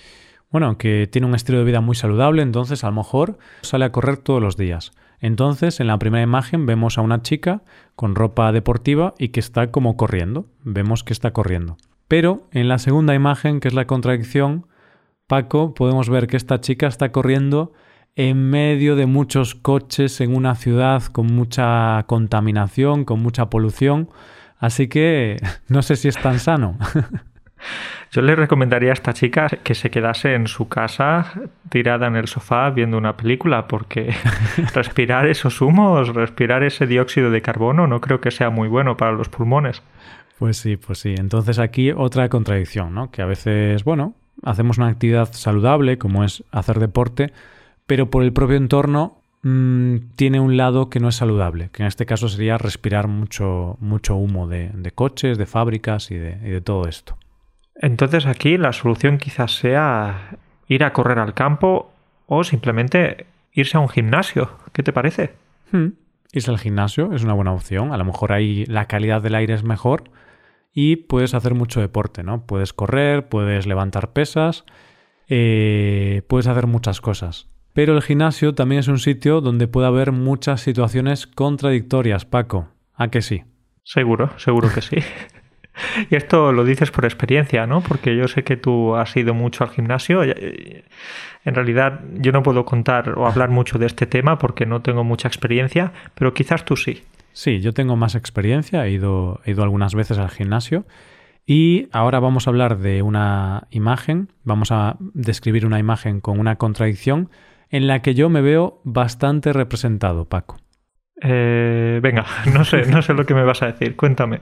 bueno, 0.49 0.77
que 0.77 1.07
tiene 1.07 1.27
un 1.27 1.35
estilo 1.35 1.59
de 1.59 1.63
vida 1.63 1.79
muy 1.79 1.95
saludable, 1.95 2.41
entonces 2.41 2.83
a 2.83 2.87
lo 2.87 2.97
mejor 2.97 3.39
sale 3.61 3.85
a 3.85 3.91
correr 3.91 4.17
todos 4.17 4.41
los 4.41 4.57
días. 4.57 4.91
Entonces, 5.21 5.79
en 5.79 5.87
la 5.87 5.97
primera 5.97 6.23
imagen 6.23 6.65
vemos 6.65 6.97
a 6.97 7.01
una 7.01 7.21
chica 7.21 7.61
con 7.95 8.15
ropa 8.15 8.51
deportiva 8.51 9.13
y 9.17 9.29
que 9.29 9.39
está 9.39 9.71
como 9.71 9.95
corriendo. 9.95 10.47
Vemos 10.63 11.03
que 11.03 11.13
está 11.13 11.31
corriendo. 11.31 11.77
Pero 12.07 12.47
en 12.51 12.67
la 12.67 12.79
segunda 12.79 13.15
imagen, 13.15 13.61
que 13.61 13.69
es 13.69 13.73
la 13.73 13.87
contradicción, 13.87 14.65
Paco, 15.27 15.73
podemos 15.73 16.09
ver 16.09 16.27
que 16.27 16.35
esta 16.35 16.59
chica 16.59 16.87
está 16.87 17.13
corriendo 17.13 17.71
en 18.15 18.49
medio 18.49 18.97
de 18.97 19.05
muchos 19.05 19.55
coches 19.55 20.19
en 20.19 20.35
una 20.35 20.55
ciudad 20.55 21.03
con 21.03 21.27
mucha 21.27 22.03
contaminación, 22.07 23.05
con 23.05 23.21
mucha 23.21 23.49
polución. 23.49 24.09
Así 24.61 24.87
que 24.87 25.37
no 25.67 25.81
sé 25.81 25.95
si 25.95 26.07
es 26.07 26.17
tan 26.17 26.39
sano. 26.39 26.77
Yo 28.11 28.21
le 28.21 28.35
recomendaría 28.35 28.91
a 28.91 28.93
esta 28.93 29.13
chica 29.13 29.47
que 29.47 29.73
se 29.73 29.89
quedase 29.89 30.35
en 30.35 30.47
su 30.47 30.67
casa 30.67 31.33
tirada 31.69 32.07
en 32.07 32.15
el 32.15 32.27
sofá 32.27 32.69
viendo 32.69 32.97
una 32.97 33.17
película 33.17 33.67
porque 33.67 34.13
respirar 34.73 35.27
esos 35.27 35.61
humos, 35.61 36.13
respirar 36.13 36.63
ese 36.63 36.85
dióxido 36.85 37.31
de 37.31 37.41
carbono 37.41 37.87
no 37.87 38.01
creo 38.01 38.21
que 38.21 38.29
sea 38.29 38.49
muy 38.49 38.67
bueno 38.67 38.97
para 38.97 39.13
los 39.13 39.29
pulmones. 39.29 39.81
Pues 40.37 40.57
sí, 40.57 40.77
pues 40.77 40.99
sí. 40.99 41.15
Entonces 41.17 41.57
aquí 41.57 41.91
otra 41.91 42.29
contradicción, 42.29 42.93
¿no? 42.93 43.09
Que 43.09 43.23
a 43.23 43.25
veces, 43.25 43.83
bueno, 43.83 44.13
hacemos 44.43 44.77
una 44.77 44.87
actividad 44.87 45.31
saludable 45.33 45.97
como 45.97 46.23
es 46.23 46.43
hacer 46.51 46.79
deporte, 46.79 47.33
pero 47.87 48.11
por 48.11 48.23
el 48.23 48.33
propio 48.33 48.57
entorno 48.57 49.20
mm, 49.43 49.97
tiene 50.15 50.39
un 50.39 50.57
lado 50.57 50.89
que 50.89 50.99
no 50.99 51.09
es 51.09 51.15
saludable, 51.15 51.69
que 51.71 51.83
en 51.83 51.87
este 51.87 52.05
caso 52.05 52.29
sería 52.29 52.57
respirar 52.57 53.07
mucho, 53.07 53.77
mucho 53.79 54.15
humo 54.15 54.47
de, 54.47 54.91
coches, 54.93 55.37
de 55.37 55.45
fábricas 55.45 56.11
y 56.11 56.15
de 56.15 56.61
todo 56.61 56.87
esto. 56.87 57.17
Entonces 57.75 58.25
aquí 58.25 58.57
la 58.57 58.73
solución 58.73 59.17
quizás 59.17 59.55
sea 59.55 60.37
ir 60.67 60.83
a 60.83 60.93
correr 60.93 61.19
al 61.19 61.33
campo 61.33 61.91
o 62.27 62.43
simplemente 62.43 63.25
irse 63.53 63.77
a 63.77 63.79
un 63.79 63.89
gimnasio. 63.89 64.51
¿Qué 64.71 64.83
te 64.83 64.93
parece? 64.93 65.33
Hmm. 65.71 65.89
Irse 66.31 66.51
al 66.51 66.59
gimnasio 66.59 67.13
es 67.13 67.23
una 67.23 67.33
buena 67.33 67.51
opción. 67.51 67.91
A 67.91 67.97
lo 67.97 68.05
mejor 68.05 68.31
ahí 68.31 68.65
la 68.67 68.85
calidad 68.85 69.21
del 69.21 69.35
aire 69.35 69.53
es 69.53 69.63
mejor 69.63 70.03
y 70.73 70.95
puedes 70.95 71.33
hacer 71.33 71.55
mucho 71.55 71.81
deporte, 71.81 72.23
¿no? 72.23 72.45
Puedes 72.45 72.71
correr, 72.71 73.27
puedes 73.27 73.67
levantar 73.67 74.13
pesas, 74.13 74.63
eh, 75.27 76.21
puedes 76.27 76.47
hacer 76.47 76.67
muchas 76.67 77.01
cosas. 77.01 77.47
Pero 77.73 77.95
el 77.95 78.01
gimnasio 78.01 78.53
también 78.53 78.79
es 78.79 78.87
un 78.87 78.99
sitio 78.99 79.41
donde 79.41 79.67
puede 79.67 79.87
haber 79.87 80.11
muchas 80.11 80.61
situaciones 80.61 81.27
contradictorias, 81.27 82.25
Paco. 82.25 82.69
¿A 82.95 83.09
que 83.09 83.21
sí? 83.21 83.43
Seguro, 83.83 84.31
seguro 84.37 84.69
que 84.73 84.81
sí. 84.81 84.97
Y 86.09 86.15
esto 86.15 86.51
lo 86.51 86.65
dices 86.65 86.91
por 86.91 87.05
experiencia, 87.05 87.65
¿no? 87.65 87.81
Porque 87.81 88.15
yo 88.15 88.27
sé 88.27 88.43
que 88.43 88.57
tú 88.57 88.95
has 88.95 89.15
ido 89.15 89.33
mucho 89.33 89.63
al 89.63 89.69
gimnasio. 89.69 90.21
En 90.23 91.55
realidad 91.55 92.01
yo 92.15 92.33
no 92.33 92.43
puedo 92.43 92.65
contar 92.65 93.17
o 93.17 93.25
hablar 93.25 93.49
mucho 93.49 93.79
de 93.79 93.85
este 93.85 94.05
tema 94.05 94.37
porque 94.37 94.65
no 94.65 94.81
tengo 94.81 95.03
mucha 95.03 95.29
experiencia, 95.29 95.93
pero 96.13 96.33
quizás 96.33 96.65
tú 96.65 96.75
sí. 96.75 97.03
Sí, 97.33 97.61
yo 97.61 97.73
tengo 97.73 97.95
más 97.95 98.15
experiencia, 98.15 98.85
he 98.85 98.91
ido, 98.91 99.39
he 99.45 99.51
ido 99.51 99.63
algunas 99.63 99.95
veces 99.95 100.17
al 100.17 100.29
gimnasio. 100.29 100.85
Y 101.45 101.87
ahora 101.91 102.19
vamos 102.19 102.45
a 102.45 102.49
hablar 102.51 102.77
de 102.77 103.01
una 103.01 103.67
imagen, 103.71 104.29
vamos 104.43 104.71
a 104.71 104.97
describir 104.99 105.65
una 105.65 105.79
imagen 105.79 106.19
con 106.19 106.39
una 106.39 106.57
contradicción 106.57 107.29
en 107.71 107.87
la 107.87 108.01
que 108.01 108.13
yo 108.13 108.29
me 108.29 108.41
veo 108.41 108.81
bastante 108.83 109.53
representado, 109.53 110.25
Paco. 110.25 110.57
Eh, 111.23 111.99
venga, 112.01 112.25
no 112.53 112.65
sé, 112.65 112.85
no 112.87 113.01
sé 113.01 113.13
lo 113.13 113.25
que 113.25 113.33
me 113.33 113.43
vas 113.43 113.61
a 113.61 113.67
decir, 113.67 113.95
cuéntame. 113.95 114.41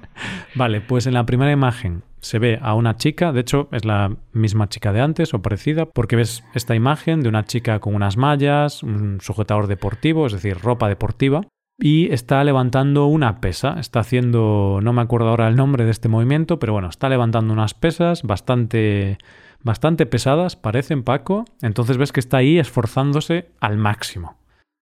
Vale, 0.56 0.82
pues 0.82 1.08
en 1.08 1.14
la 1.14 1.26
primera 1.26 1.52
imagen 1.52 2.04
se 2.22 2.40
ve 2.40 2.60
a 2.62 2.74
una 2.74 2.98
chica, 2.98 3.32
de 3.32 3.42
hecho 3.42 3.70
es 3.72 3.86
la 3.86 4.16
misma 4.34 4.68
chica 4.68 4.92
de 4.92 5.02
antes 5.02 5.34
o 5.34 5.42
parecida, 5.42 5.86
porque 5.86 6.16
ves 6.16 6.44
esta 6.54 6.76
imagen 6.76 7.22
de 7.22 7.30
una 7.30 7.46
chica 7.46 7.80
con 7.80 7.96
unas 7.96 8.18
mallas, 8.18 8.84
un 8.84 9.20
sujetador 9.22 9.68
deportivo, 9.68 10.26
es 10.26 10.34
decir, 10.34 10.58
ropa 10.58 10.88
deportiva, 10.88 11.42
y 11.78 12.12
está 12.12 12.44
levantando 12.44 13.06
una 13.06 13.40
pesa, 13.40 13.80
está 13.80 14.02
haciendo, 14.02 14.80
no 14.82 14.92
me 14.92 15.02
acuerdo 15.02 15.30
ahora 15.30 15.48
el 15.48 15.56
nombre 15.56 15.86
de 15.86 15.92
este 15.92 16.10
movimiento, 16.10 16.60
pero 16.60 16.74
bueno, 16.74 16.90
está 16.90 17.08
levantando 17.08 17.54
unas 17.54 17.74
pesas 17.74 18.24
bastante 18.24 19.18
bastante 19.62 20.06
pesadas, 20.06 20.56
parecen 20.56 21.04
Paco, 21.04 21.46
entonces 21.62 21.98
ves 21.98 22.12
que 22.12 22.20
está 22.20 22.38
ahí 22.38 22.60
esforzándose 22.60 23.50
al 23.60 23.78
máximo 23.78 24.40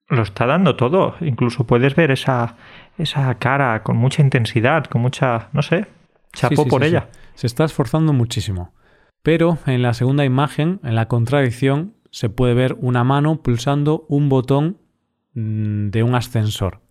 lo 0.10 0.22
está 0.22 0.46
dando 0.46 0.76
todo. 0.76 1.16
Incluso 1.22 1.66
puedes 1.66 1.96
ver 1.96 2.12
esa, 2.12 2.56
esa 2.98 3.34
cara 3.36 3.84
con 3.84 3.98
mucha 3.98 4.22
intensidad, 4.22 4.86
con 4.86 5.02
mucha, 5.02 5.50
no 5.54 5.62
sé, 5.62 5.88
chapó 6.34 6.66
por 6.68 6.84
ella. 6.84 7.10
Se 7.36 7.48
está 7.48 7.66
esforzando 7.66 8.14
muchísimo. 8.14 8.74
Pero 9.22 9.58
en 9.66 9.82
la 9.82 9.94
segunda 9.94 10.26
imagen, 10.26 10.80
en 10.84 10.96
la 10.96 11.08
contradicción, 11.08 11.96
se 12.12 12.30
puede 12.30 12.54
ver 12.54 12.78
una 12.80 13.04
mano 13.04 13.42
pulsando 13.42 14.06
un 14.08 14.30
botón 14.30 14.78
mm, 15.34 15.90
de 15.90 16.04
un 16.04 16.16
ascensor. 16.16 16.82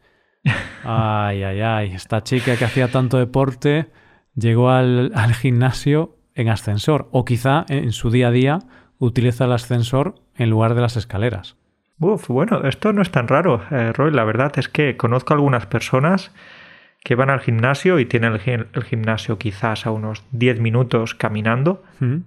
Ay, 0.85 1.43
ay, 1.43 1.61
ay. 1.61 1.93
Esta 1.95 2.23
chica 2.23 2.57
que 2.57 2.65
hacía 2.65 2.87
tanto 2.87 3.19
deporte 3.19 3.91
llegó 4.37 4.71
al, 4.71 5.11
al 5.17 5.35
gimnasio 5.35 6.16
en 6.37 6.49
ascensor. 6.49 7.09
O 7.11 7.25
quizá 7.25 7.67
en 7.69 7.93
su 7.93 8.11
día 8.11 8.29
a 8.29 8.31
día 8.31 8.59
utiliza 8.99 9.47
el 9.47 9.53
ascensor 9.53 10.15
en 10.37 10.51
lugar 10.51 10.75
de 10.75 10.83
las 10.83 10.97
escaleras. 10.97 11.57
Uf, 11.99 12.29
bueno, 12.29 12.65
esto 12.65 12.93
no 12.93 13.03
es 13.03 13.11
tan 13.11 13.27
raro, 13.27 13.63
eh, 13.71 13.93
Roy. 13.93 14.13
La 14.13 14.25
verdad 14.25 14.53
es 14.57 14.69
que 14.69 14.97
conozco 14.97 15.33
algunas 15.35 15.67
personas 15.67 16.31
que 17.03 17.15
van 17.15 17.31
al 17.31 17.41
gimnasio 17.41 17.99
y 17.99 18.05
tienen 18.05 18.35
el, 18.35 18.85
gimnasio 18.85 19.39
quizás 19.39 19.87
a 19.87 19.91
unos 19.93 20.25
10 20.33 20.61
minutos 20.61 21.15
caminando, 21.15 21.85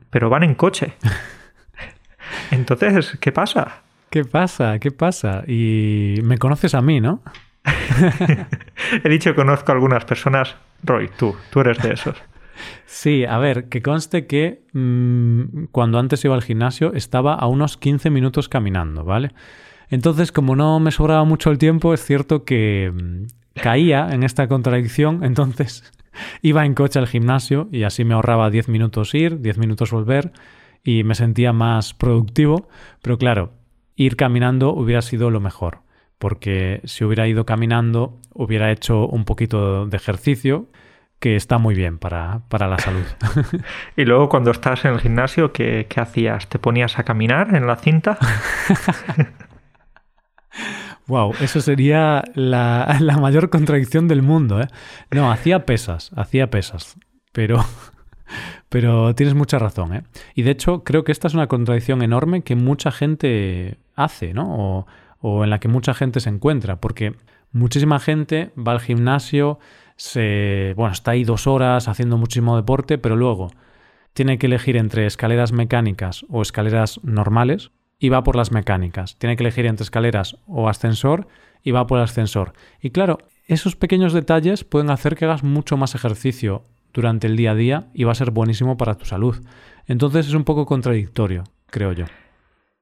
pero 0.10 0.30
van 0.30 0.44
en 0.44 0.56
coche. 0.56 0.94
Entonces, 2.52 3.18
¿qué 3.20 3.32
pasa? 3.32 3.82
¿Qué 4.10 4.24
pasa? 4.24 4.80
¿Qué 4.80 4.92
pasa? 4.92 5.44
Y 5.46 6.22
me 6.24 6.38
conoces 6.38 6.74
a 6.74 6.82
mí, 6.82 7.02
¿no? 7.02 7.22
He 9.04 9.10
dicho 9.10 9.32
que 9.32 9.36
conozco 9.36 9.72
a 9.72 9.76
algunas 9.76 10.06
personas. 10.06 10.56
Roy, 10.82 11.10
tú, 11.10 11.36
tú 11.52 11.60
eres 11.60 11.78
de 11.80 11.94
esos. 11.94 12.16
Sí, 12.86 13.26
a 13.26 13.38
ver, 13.38 13.70
que 13.70 13.82
conste 13.82 14.28
que 14.28 14.64
mm, 14.74 15.66
cuando 15.72 16.00
antes 16.00 16.24
iba 16.26 16.36
al 16.36 16.42
gimnasio 16.42 16.94
estaba 16.94 17.36
a 17.36 17.48
unos 17.48 17.78
15 17.78 18.10
minutos 18.10 18.50
caminando, 18.50 19.04
¿vale? 19.04 19.32
Entonces, 19.90 20.32
como 20.32 20.56
no 20.56 20.80
me 20.80 20.92
sobraba 20.92 21.24
mucho 21.24 21.50
el 21.52 21.58
tiempo, 21.58 21.94
es 21.94 22.04
cierto 22.04 22.46
que 22.46 22.92
mm, 22.94 23.26
caía 23.62 24.10
en 24.12 24.24
esta 24.24 24.48
contradicción, 24.48 25.24
entonces 25.24 25.92
iba 26.42 26.66
en 26.66 26.74
coche 26.74 27.00
al 27.00 27.08
gimnasio 27.08 27.70
y 27.72 27.84
así 27.84 28.04
me 28.04 28.14
ahorraba 28.14 28.50
10 28.50 28.70
minutos 28.70 29.14
ir, 29.14 29.42
10 29.42 29.58
minutos 29.58 29.92
volver 29.92 30.32
y 30.84 31.04
me 31.04 31.16
sentía 31.16 31.54
más 31.54 31.94
productivo, 31.94 32.68
pero 33.02 33.18
claro, 33.18 33.54
ir 33.96 34.16
caminando 34.16 34.74
hubiera 34.74 35.02
sido 35.02 35.30
lo 35.30 35.40
mejor, 35.40 35.82
porque 36.18 36.82
si 36.86 37.04
hubiera 37.04 37.28
ido 37.28 37.46
caminando 37.46 38.20
hubiera 38.34 38.72
hecho 38.72 39.08
un 39.08 39.26
poquito 39.26 39.86
de 39.86 39.98
ejercicio 39.98 40.68
que 41.20 41.36
está 41.36 41.58
muy 41.58 41.76
bien 41.76 41.98
para, 41.98 42.42
la 42.50 42.80
salud. 42.80 43.06
y 43.98 44.06
luego 44.06 44.30
cuando 44.30 44.52
estás 44.52 44.86
en 44.86 44.94
el 44.94 45.02
gimnasio, 45.02 45.52
¿qué, 45.52 45.86
hacías? 45.96 46.48
¿Te 46.48 46.60
ponías 46.60 46.98
a 46.98 47.04
caminar 47.04 47.56
en 47.56 47.68
la 47.68 47.76
cinta? 47.76 48.18
wow, 51.08 51.34
eso 51.42 51.60
sería 51.60 52.24
la, 52.36 52.98
la, 53.02 53.18
mayor 53.18 53.50
contradicción 53.50 54.08
del 54.08 54.22
mundo, 54.22 54.62
¿eh? 54.62 54.68
No, 55.12 55.32
hacía 55.32 55.66
pesas, 55.66 56.12
hacía 56.16 56.50
pesas, 56.50 56.98
pero... 57.32 57.64
Pero 58.70 59.16
tienes 59.16 59.34
mucha 59.34 59.58
razón, 59.58 59.96
¿eh? 59.96 60.04
Y 60.36 60.44
de 60.44 60.52
hecho, 60.52 60.84
creo 60.84 61.04
que 61.04 61.12
esta 61.12 61.28
es 61.28 61.34
una 61.34 61.48
contradicción 61.48 62.04
enorme 62.04 62.44
que 62.44 62.56
mucha 62.56 62.92
gente 62.92 63.80
hace, 63.96 64.36
¿no? 64.36 64.56
O, 64.56 64.88
o 65.20 65.44
en 65.44 65.50
la 65.50 65.60
que 65.60 65.68
mucha 65.68 65.96
gente 65.96 66.20
se 66.20 66.30
encuentra, 66.30 66.80
porque 66.80 67.16
muchísima 67.52 68.00
gente 68.00 68.52
va 68.56 68.74
al 68.74 68.80
gimnasio, 68.80 69.58
se, 70.00 70.74
bueno, 70.78 70.94
está 70.94 71.12
ahí 71.12 71.26
dos 71.26 71.46
horas 71.46 71.90
haciendo 71.90 72.18
muchísimo 72.18 72.56
deporte, 72.56 72.98
pero 72.98 73.18
luego 73.18 73.52
tiene 74.14 74.38
que 74.38 74.48
elegir 74.48 74.78
entre 74.78 75.06
escaleras 75.06 75.52
mecánicas 75.52 76.26
o 76.30 76.42
escaleras 76.42 77.02
normales 77.04 77.72
y 78.00 78.08
va 78.08 78.24
por 78.24 78.38
las 78.38 78.54
mecánicas. 78.54 79.18
Tiene 79.18 79.36
que 79.36 79.44
elegir 79.44 79.66
entre 79.66 79.84
escaleras 79.84 80.38
o 80.48 80.70
ascensor 80.70 81.28
y 81.64 81.72
va 81.72 81.86
por 81.86 81.98
el 81.98 82.06
ascensor. 82.06 82.54
Y 82.82 82.92
claro, 82.92 83.18
esos 83.46 83.76
pequeños 83.76 84.14
detalles 84.14 84.64
pueden 84.64 84.90
hacer 84.90 85.18
que 85.18 85.26
hagas 85.26 85.44
mucho 85.44 85.76
más 85.76 85.96
ejercicio 85.96 86.64
durante 86.94 87.28
el 87.28 87.36
día 87.36 87.52
a 87.52 87.56
día 87.56 87.88
y 87.94 88.06
va 88.06 88.14
a 88.14 88.16
ser 88.16 88.32
buenísimo 88.32 88.78
para 88.78 88.96
tu 88.96 89.04
salud. 89.04 89.36
Entonces 89.86 90.28
es 90.28 90.34
un 90.34 90.46
poco 90.46 90.66
contradictorio, 90.66 91.44
creo 91.66 91.92
yo. 91.92 92.06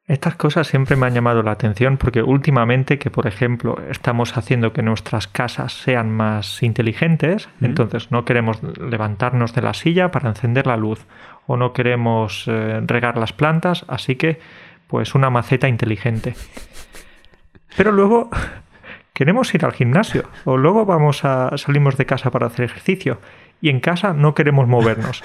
Estas 0.07 0.35
cosas 0.35 0.67
siempre 0.67 0.95
me 0.95 1.05
han 1.05 1.13
llamado 1.13 1.43
la 1.43 1.51
atención 1.51 1.97
porque 1.97 2.23
últimamente 2.23 2.97
que, 2.97 3.11
por 3.11 3.27
ejemplo, 3.27 3.77
estamos 3.89 4.37
haciendo 4.37 4.71
que 4.71 4.81
nuestras 4.81 5.27
casas 5.27 5.73
sean 5.73 6.11
más 6.11 6.63
inteligentes, 6.63 7.49
entonces 7.59 8.09
no 8.09 8.23
queremos 8.23 8.63
levantarnos 8.63 9.53
de 9.53 9.61
la 9.61 9.73
silla 9.73 10.09
para 10.09 10.29
encender 10.29 10.65
la 10.65 10.77
luz 10.77 11.05
o 11.45 11.57
no 11.57 11.73
queremos 11.73 12.45
eh, 12.47 12.79
regar 12.85 13.17
las 13.17 13.33
plantas, 13.33 13.83
así 13.89 14.15
que 14.15 14.39
pues 14.87 15.13
una 15.13 15.29
maceta 15.29 15.67
inteligente. 15.67 16.35
Pero 17.75 17.91
luego 17.91 18.29
queremos 19.13 19.53
ir 19.53 19.65
al 19.65 19.73
gimnasio 19.73 20.23
o 20.45 20.55
luego 20.55 20.85
vamos 20.85 21.25
a 21.25 21.57
salimos 21.57 21.97
de 21.97 22.05
casa 22.05 22.31
para 22.31 22.47
hacer 22.47 22.63
ejercicio 22.63 23.19
y 23.59 23.67
en 23.67 23.81
casa 23.81 24.13
no 24.13 24.35
queremos 24.35 24.69
movernos. 24.69 25.21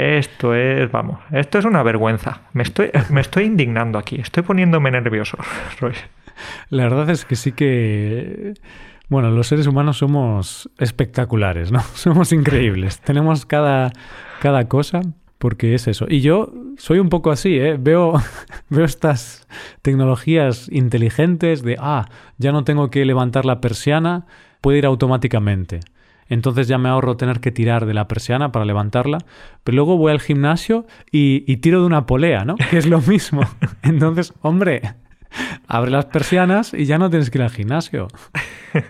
Esto 0.00 0.54
es, 0.54 0.90
vamos, 0.90 1.20
esto 1.30 1.58
es 1.58 1.66
una 1.66 1.82
vergüenza. 1.82 2.40
Me 2.54 2.62
estoy, 2.62 2.90
me 3.10 3.20
estoy 3.20 3.44
indignando 3.44 3.98
aquí, 3.98 4.16
estoy 4.16 4.42
poniéndome 4.42 4.90
nervioso, 4.90 5.36
La 6.70 6.84
verdad 6.84 7.10
es 7.10 7.26
que 7.26 7.36
sí 7.36 7.52
que... 7.52 8.54
Bueno, 9.10 9.30
los 9.30 9.48
seres 9.48 9.66
humanos 9.66 9.98
somos 9.98 10.70
espectaculares, 10.78 11.70
¿no? 11.70 11.80
Somos 11.94 12.32
increíbles. 12.32 13.00
Tenemos 13.00 13.44
cada, 13.44 13.92
cada 14.40 14.68
cosa 14.68 15.02
porque 15.36 15.74
es 15.74 15.86
eso. 15.86 16.06
Y 16.08 16.22
yo 16.22 16.50
soy 16.78 16.98
un 16.98 17.10
poco 17.10 17.30
así, 17.30 17.58
¿eh? 17.58 17.76
Veo, 17.78 18.14
veo 18.70 18.84
estas 18.86 19.46
tecnologías 19.82 20.68
inteligentes 20.70 21.62
de, 21.62 21.76
ah, 21.78 22.08
ya 22.38 22.52
no 22.52 22.64
tengo 22.64 22.88
que 22.88 23.04
levantar 23.04 23.44
la 23.44 23.60
persiana, 23.60 24.26
puede 24.62 24.78
ir 24.78 24.86
automáticamente 24.86 25.80
entonces 26.30 26.68
ya 26.68 26.78
me 26.78 26.88
ahorro 26.88 27.16
tener 27.16 27.40
que 27.40 27.50
tirar 27.50 27.84
de 27.84 27.92
la 27.92 28.08
persiana 28.08 28.52
para 28.52 28.64
levantarla, 28.64 29.18
pero 29.64 29.76
luego 29.76 29.96
voy 29.98 30.12
al 30.12 30.20
gimnasio 30.20 30.86
y, 31.10 31.56
tiro 31.58 31.80
de 31.80 31.86
una 31.86 32.06
polea, 32.06 32.44
¿no? 32.44 32.54
Que 32.54 32.78
es 32.78 32.86
lo 32.86 33.00
mismo. 33.00 33.42
Entonces, 33.82 34.32
hombre, 34.40 34.94
abre 35.66 35.90
las 35.90 36.06
persianas 36.06 36.72
y 36.72 36.86
ya 36.86 36.98
no 36.98 37.10
tienes 37.10 37.30
que 37.30 37.38
ir 37.38 37.42
al 37.42 37.50
gimnasio. 37.50 38.08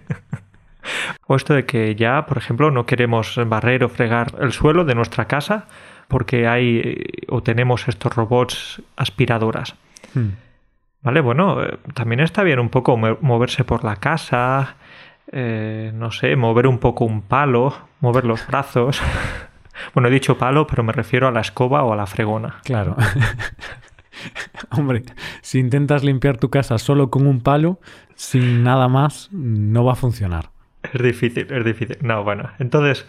O 1.26 1.36
esto 1.36 1.54
de 1.54 1.66
que 1.66 1.94
ya, 1.94 2.24
por 2.26 2.38
ejemplo, 2.38 2.70
no 2.70 2.86
queremos 2.86 3.38
barrer 3.46 3.84
o 3.84 3.88
fregar 3.90 4.34
el 4.40 4.50
suelo 4.50 4.84
de 4.84 4.94
nuestra 4.94 5.26
casa 5.26 5.66
porque 6.08 6.48
hay 6.48 7.04
o 7.28 7.42
tenemos 7.42 7.86
estos 7.86 8.16
robots 8.16 8.82
aspiradoras. 8.96 9.76
Hmm. 10.14 10.30
Vale, 11.02 11.20
bueno, 11.20 11.62
eh, 11.62 11.78
también 11.94 12.20
está 12.20 12.42
bien 12.42 12.58
un 12.58 12.68
poco 12.68 12.96
moverse 12.96 13.64
por 13.64 13.84
la 13.84 13.96
casa, 13.96 14.76
eh, 15.32 15.92
no 15.94 16.10
sé, 16.10 16.34
mover 16.36 16.66
un 16.66 16.78
poco 16.78 17.04
un 17.04 17.22
palo, 17.22 17.74
mover 18.00 18.24
los 18.24 18.46
brazos. 18.46 19.00
bueno, 19.94 20.08
he 20.08 20.12
dicho 20.12 20.38
palo, 20.38 20.66
pero 20.66 20.82
me 20.82 20.92
refiero 20.92 21.28
a 21.28 21.30
la 21.30 21.40
escoba 21.40 21.84
o 21.84 21.92
a 21.92 21.96
la 21.96 22.06
fregona. 22.06 22.56
Claro. 22.64 22.96
Hombre, 24.70 25.04
si 25.40 25.58
intentas 25.58 26.02
limpiar 26.04 26.36
tu 26.36 26.50
casa 26.50 26.78
solo 26.78 27.10
con 27.10 27.26
un 27.26 27.40
palo, 27.40 27.80
sin 28.14 28.64
nada 28.64 28.88
más, 28.88 29.28
no 29.32 29.84
va 29.84 29.92
a 29.92 29.96
funcionar. 29.96 30.50
Es 30.82 31.02
difícil, 31.02 31.46
es 31.50 31.64
difícil. 31.64 31.98
No, 32.02 32.24
bueno, 32.24 32.50
entonces 32.58 33.06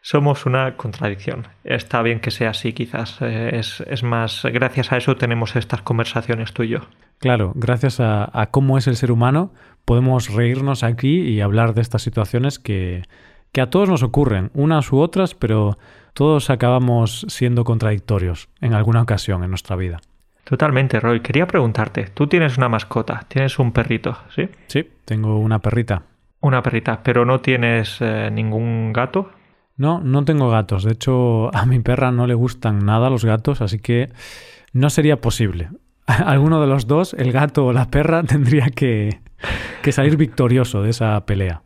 somos 0.00 0.46
una 0.46 0.76
contradicción. 0.76 1.46
Está 1.64 2.02
bien 2.02 2.20
que 2.20 2.30
sea 2.30 2.50
así, 2.50 2.72
quizás. 2.72 3.18
Eh, 3.20 3.60
es, 3.60 4.02
más, 4.02 4.42
gracias 4.44 4.92
a 4.92 4.96
eso 4.96 5.16
tenemos 5.16 5.56
estas 5.56 5.82
conversaciones 5.82 6.52
tú 6.52 6.64
y 6.64 6.68
yo. 6.68 6.80
Claro, 7.18 7.52
gracias 7.54 7.98
a 8.00 8.48
cómo 8.50 8.76
es 8.76 8.86
el 8.86 8.96
ser 8.96 9.10
humano, 9.10 9.52
podemos 9.86 10.28
reírnos 10.28 10.82
aquí 10.82 11.20
y 11.20 11.40
hablar 11.40 11.72
de 11.72 11.80
estas 11.80 12.02
situaciones 12.02 12.58
que, 12.58 13.04
que 13.52 13.62
a 13.62 13.70
todos 13.70 13.88
nos 13.88 14.02
ocurren, 14.02 14.50
unas 14.52 14.92
u 14.92 14.98
otras, 14.98 15.34
pero 15.34 15.78
todos 16.12 16.50
acabamos 16.50 17.24
siendo 17.28 17.64
contradictorios 17.64 18.50
en 18.60 18.74
alguna 18.74 19.00
ocasión 19.00 19.42
en 19.44 19.50
nuestra 19.50 19.76
vida. 19.76 20.00
Totalmente, 20.44 21.00
Roy. 21.00 21.20
Quería 21.20 21.46
preguntarte, 21.46 22.04
tú 22.04 22.26
tienes 22.26 22.56
una 22.56 22.68
mascota, 22.68 23.24
tienes 23.26 23.58
un 23.58 23.72
perrito, 23.72 24.16
¿sí? 24.34 24.48
Sí, 24.68 24.88
tengo 25.04 25.38
una 25.38 25.58
perrita. 25.58 26.02
Una 26.40 26.62
perrita, 26.62 27.02
pero 27.02 27.24
no 27.24 27.40
tienes 27.40 27.96
eh, 28.00 28.30
ningún 28.30 28.92
gato. 28.92 29.30
No, 29.76 30.00
no 30.00 30.24
tengo 30.24 30.48
gatos. 30.48 30.84
De 30.84 30.92
hecho, 30.92 31.54
a 31.54 31.66
mi 31.66 31.80
perra 31.80 32.12
no 32.12 32.26
le 32.26 32.34
gustan 32.34 32.86
nada 32.86 33.10
los 33.10 33.24
gatos, 33.24 33.60
así 33.60 33.78
que 33.78 34.10
no 34.72 34.88
sería 34.88 35.20
posible. 35.20 35.70
Alguno 36.06 36.60
de 36.60 36.66
los 36.66 36.86
dos, 36.86 37.14
el 37.14 37.32
gato 37.32 37.66
o 37.66 37.72
la 37.72 37.90
perra, 37.90 38.22
tendría 38.24 38.66
que, 38.66 39.20
que 39.82 39.92
salir 39.92 40.16
victorioso 40.16 40.82
de 40.82 40.90
esa 40.90 41.24
pelea. 41.26 41.62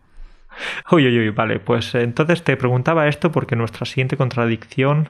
Uy, 0.90 1.06
uy, 1.06 1.18
uy, 1.18 1.30
vale, 1.30 1.60
pues 1.60 1.94
entonces 1.94 2.42
te 2.42 2.56
preguntaba 2.56 3.08
esto 3.08 3.32
porque 3.32 3.56
nuestra 3.56 3.86
siguiente 3.86 4.16
contradicción 4.16 5.08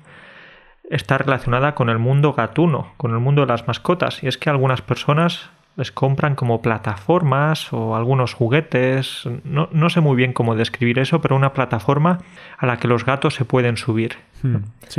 está 0.88 1.18
relacionada 1.18 1.74
con 1.74 1.88
el 1.88 1.98
mundo 1.98 2.32
gatuno, 2.32 2.92
con 2.96 3.12
el 3.12 3.20
mundo 3.20 3.42
de 3.42 3.48
las 3.48 3.66
mascotas, 3.66 4.22
y 4.22 4.28
es 4.28 4.38
que 4.38 4.50
algunas 4.50 4.82
personas 4.82 5.50
les 5.76 5.92
compran 5.92 6.34
como 6.34 6.62
plataformas 6.62 7.72
o 7.72 7.96
algunos 7.96 8.34
juguetes, 8.34 9.28
no, 9.44 9.68
no 9.72 9.88
sé 9.88 10.00
muy 10.00 10.16
bien 10.16 10.32
cómo 10.32 10.56
describir 10.56 10.98
eso, 10.98 11.20
pero 11.20 11.36
una 11.36 11.52
plataforma 11.52 12.18
a 12.58 12.66
la 12.66 12.78
que 12.78 12.88
los 12.88 13.04
gatos 13.06 13.34
se 13.34 13.44
pueden 13.44 13.76
subir. 13.76 14.16
Hmm, 14.42 14.56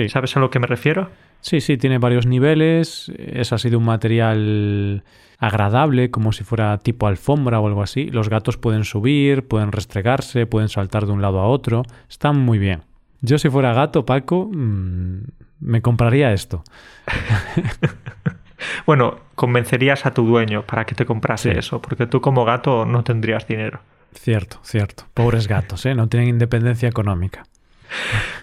¿Sabes 0.07 0.37
a 0.37 0.39
lo 0.39 0.49
que 0.49 0.59
me 0.59 0.67
refiero? 0.67 1.09
Sí, 1.41 1.59
sí, 1.59 1.77
tiene 1.77 1.97
varios 1.97 2.25
niveles, 2.25 3.11
es 3.17 3.51
así 3.51 3.69
de 3.69 3.75
un 3.75 3.85
material 3.85 5.03
agradable, 5.41 6.11
como 6.11 6.31
si 6.31 6.43
fuera 6.43 6.77
tipo 6.77 7.07
alfombra 7.07 7.59
o 7.59 7.67
algo 7.67 7.81
así. 7.81 8.09
Los 8.09 8.29
gatos 8.29 8.57
pueden 8.57 8.83
subir, 8.83 9.47
pueden 9.47 9.71
restregarse, 9.71 10.45
pueden 10.45 10.69
saltar 10.69 11.07
de 11.07 11.11
un 11.11 11.21
lado 11.21 11.39
a 11.39 11.47
otro. 11.47 11.83
Están 12.07 12.39
muy 12.39 12.59
bien. 12.59 12.83
Yo 13.21 13.39
si 13.39 13.49
fuera 13.49 13.73
gato, 13.73 14.05
Paco, 14.05 14.49
mm, 14.51 15.21
me 15.61 15.81
compraría 15.81 16.31
esto. 16.31 16.63
bueno, 18.85 19.17
convencerías 19.33 20.05
a 20.05 20.13
tu 20.13 20.25
dueño 20.25 20.63
para 20.63 20.85
que 20.85 20.93
te 20.93 21.05
comprase 21.05 21.57
eso, 21.57 21.81
porque 21.81 22.05
tú 22.05 22.21
como 22.21 22.45
gato 22.45 22.85
no 22.85 23.03
tendrías 23.03 23.47
dinero. 23.47 23.81
Cierto, 24.13 24.59
cierto. 24.63 25.05
Pobres 25.13 25.47
gatos, 25.47 25.85
¿eh? 25.87 25.95
No 25.95 26.07
tienen 26.07 26.29
independencia 26.29 26.87
económica. 26.87 27.43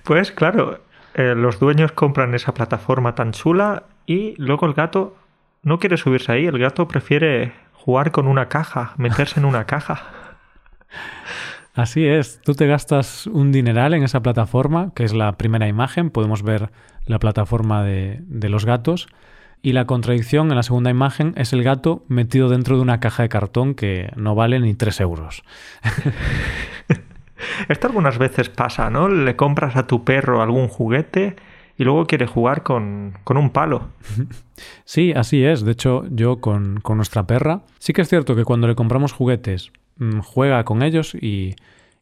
Pues 0.03 0.33
claro, 0.33 0.81
eh, 1.19 1.35
los 1.35 1.59
dueños 1.59 1.91
compran 1.91 2.33
esa 2.37 2.55
plataforma 2.55 3.17
tan 3.17 3.33
chula 3.33 3.83
y 4.07 4.37
luego 4.37 4.67
el 4.67 4.73
gato 4.73 5.17
no 5.65 5.81
quiere 5.81 5.97
subirse 5.97 6.31
ahí, 6.31 6.47
el 6.47 6.61
gato 6.61 6.87
prefiere 6.87 7.55
jugar 7.73 8.13
con 8.13 8.29
una 8.29 8.49
caja, 8.49 8.95
meterse 8.99 9.41
en 9.41 9.47
una 9.47 9.65
caja. 9.65 10.05
Así 11.75 12.07
es, 12.07 12.41
tú 12.45 12.55
te 12.55 12.69
gastas 12.69 13.27
un 13.27 13.51
dineral 13.51 13.95
en 13.95 14.05
esa 14.05 14.23
plataforma, 14.23 14.93
que 14.95 15.03
es 15.03 15.13
la 15.13 15.33
primera 15.33 15.67
imagen, 15.67 16.11
podemos 16.11 16.45
ver 16.45 16.71
la 17.05 17.19
plataforma 17.19 17.83
de, 17.83 18.21
de 18.23 18.49
los 18.49 18.65
gatos, 18.65 19.09
y 19.61 19.73
la 19.73 19.87
contradicción 19.87 20.51
en 20.51 20.57
la 20.57 20.63
segunda 20.63 20.91
imagen 20.91 21.35
es 21.37 21.53
el 21.53 21.65
gato 21.65 22.05
metido 22.07 22.49
dentro 22.49 22.77
de 22.77 22.83
una 22.83 23.01
caja 23.01 23.25
de 23.25 23.29
cartón 23.29 23.75
que 23.75 24.13
no 24.15 24.37
vale 24.37 24.61
ni 24.61 24.75
3 24.75 25.01
euros. 25.01 25.43
Esto 27.69 27.87
algunas 27.87 28.19
veces 28.19 28.49
pasa, 28.49 28.91
¿no? 28.91 29.09
Le 29.09 29.37
compras 29.37 29.77
a 29.77 29.87
tu 29.87 30.05
perro 30.05 30.43
algún 30.43 30.69
juguete 30.69 31.37
y 31.79 31.85
luego 31.85 32.07
quiere 32.07 32.27
jugar 32.27 32.63
con, 32.63 33.15
un 33.27 33.51
palo. 33.51 33.89
Sí, 34.85 35.13
así 35.15 35.45
es. 35.45 35.65
De 35.65 35.71
hecho, 35.71 36.03
yo 36.11 36.41
con, 36.41 36.83
nuestra 36.97 37.29
perra, 37.29 37.63
sí 37.79 37.93
que 37.93 38.03
es 38.03 38.09
cierto 38.09 38.35
que 38.35 38.45
cuando 38.45 38.67
le 38.67 38.75
compramos 38.75 39.13
juguetes, 39.13 39.71
mm, 39.99 40.19
juega 40.19 40.65
con 40.65 40.83
ellos 40.83 41.15
y, 41.15 41.55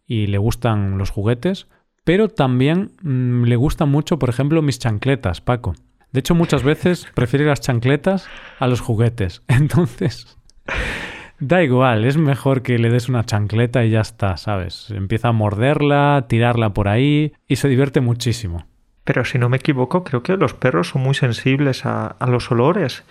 le 0.09 0.39
gustan 0.39 0.97
los 0.97 1.11
juguetes, 1.11 1.67
pero 2.05 2.29
también 2.29 2.93
mm, 3.03 3.45
le 3.45 3.57
gustan 3.57 3.91
mucho, 3.91 4.19
por 4.19 4.31
ejemplo, 4.31 4.63
mis 4.63 4.79
chancletas, 4.79 5.43
Paco. 5.43 5.75
De 6.13 6.21
hecho, 6.21 6.35
muchas 6.35 6.63
veces 6.63 7.07
prefiere 7.15 7.45
las 7.45 7.61
chancletas 7.61 8.27
a 8.59 8.69
los 8.69 8.81
juguetes. 8.81 9.43
Entonces, 9.49 10.39
da 11.39 11.63
igual, 11.63 12.05
es 12.05 12.17
mejor 12.17 12.63
que 12.63 12.79
le 12.79 12.91
des 12.91 13.09
una 13.09 13.25
chancleta 13.25 13.85
y 13.85 13.91
ya 13.91 14.01
está, 14.01 14.37
¿sabes? 14.37 14.91
Empieza 14.91 15.29
a 15.29 15.33
morderla, 15.33 16.27
tirarla 16.29 16.71
por 16.71 16.89
ahí 16.89 17.33
y 17.47 17.57
se 17.57 17.69
divierte 17.69 18.01
muchísimo. 18.01 18.67
Pero 19.05 19.25
si 19.25 19.39
no 19.39 19.49
me 19.49 19.59
equivoco, 19.59 20.03
creo 20.03 20.23
que 20.23 20.37
los 20.37 20.55
perros 20.55 20.89
son 20.89 21.03
muy 21.03 21.15
sensibles 21.15 21.87
a, 21.87 22.17
los 22.27 22.51
olores. 22.51 23.05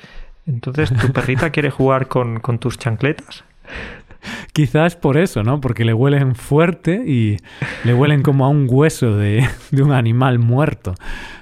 Entonces, 0.45 0.93
¿tu 0.93 1.13
perrita 1.13 1.49
quiere 1.51 1.69
jugar 1.69 2.07
con, 2.07 2.41
tus 2.59 2.77
chancletas? 2.77 3.45
Quizás 4.51 4.95
por 4.95 5.17
eso, 5.17 5.43
¿no? 5.43 5.61
Porque 5.61 5.85
le 5.85 5.93
huelen 5.93 6.35
fuerte 6.35 7.03
y 7.05 7.37
le 7.83 7.93
huelen 7.93 8.23
como 8.23 8.45
a 8.45 8.49
un 8.49 8.67
hueso 8.69 9.15
de, 9.15 9.47
un 9.71 9.93
animal 9.93 10.39
muerto. 10.39 10.95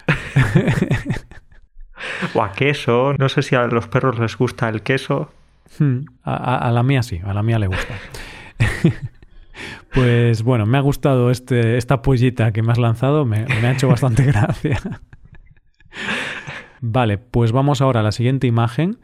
o 2.36 2.44
a 2.44 2.52
queso. 2.52 3.14
No 3.18 3.30
sé 3.30 3.42
si 3.42 3.56
a 3.56 3.66
los 3.66 3.88
perros 3.88 4.20
les 4.20 4.38
gusta 4.38 4.70
el 4.70 4.84
queso. 4.84 5.32
Hmm, 5.80 6.02
a 6.24 6.72
la 6.72 6.84
mía 6.84 7.04
sí, 7.04 7.20
a 7.24 7.34
la 7.34 7.44
mía 7.44 7.60
le 7.60 7.68
gusta. 7.68 7.94
Pues 9.94 10.42
bueno, 10.42 10.66
me 10.66 10.78
ha 10.78 10.82
gustado 10.82 11.30
este, 11.30 11.78
esta 11.78 12.02
pollita 12.02 12.52
que 12.52 12.64
me 12.64 12.72
has 12.72 12.80
lanzado, 12.80 13.26
me, 13.26 13.46
ha 13.46 13.72
hecho 13.72 13.88
bastante 13.88 14.24
gracia. 14.26 14.80
Vale, 16.82 17.18
pues 17.20 17.52
vamos 17.52 17.82
ahora 17.82 18.00
a 18.00 18.04
la 18.04 18.12
siguiente 18.12 18.48
imagen. 18.48 18.98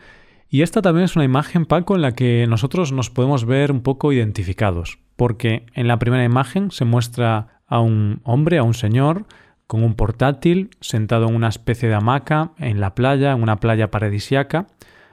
Y 0.50 0.64
esta 0.64 0.82
también 0.82 1.06
es 1.06 1.16
una 1.16 1.26
imagen, 1.26 1.68
Paco, 1.68 1.96
en 1.96 2.02
la 2.02 2.14
que 2.14 2.48
nosotros 2.50 2.92
nos 2.92 3.12
podemos 3.12 3.46
ver 3.46 3.72
un 3.72 3.82
poco 3.82 4.12
identificados. 4.12 4.98
Porque 5.16 5.68
en 5.76 5.88
la 5.88 6.00
primera 6.00 6.24
imagen 6.24 6.72
se 6.72 6.86
muestra 6.86 7.62
a 7.68 7.80
un 7.82 8.22
hombre, 8.24 8.58
a 8.58 8.64
un 8.64 8.74
señor, 8.74 9.28
con 9.68 9.84
un 9.84 9.94
portátil, 9.94 10.72
sentado 10.82 11.28
en 11.28 11.36
una 11.36 11.50
especie 11.50 11.88
de 11.88 11.94
hamaca 11.94 12.54
en 12.58 12.80
la 12.80 12.96
playa, 12.96 13.34
en 13.34 13.44
una 13.44 13.60
playa 13.60 13.92
paradisiaca. 13.92 14.66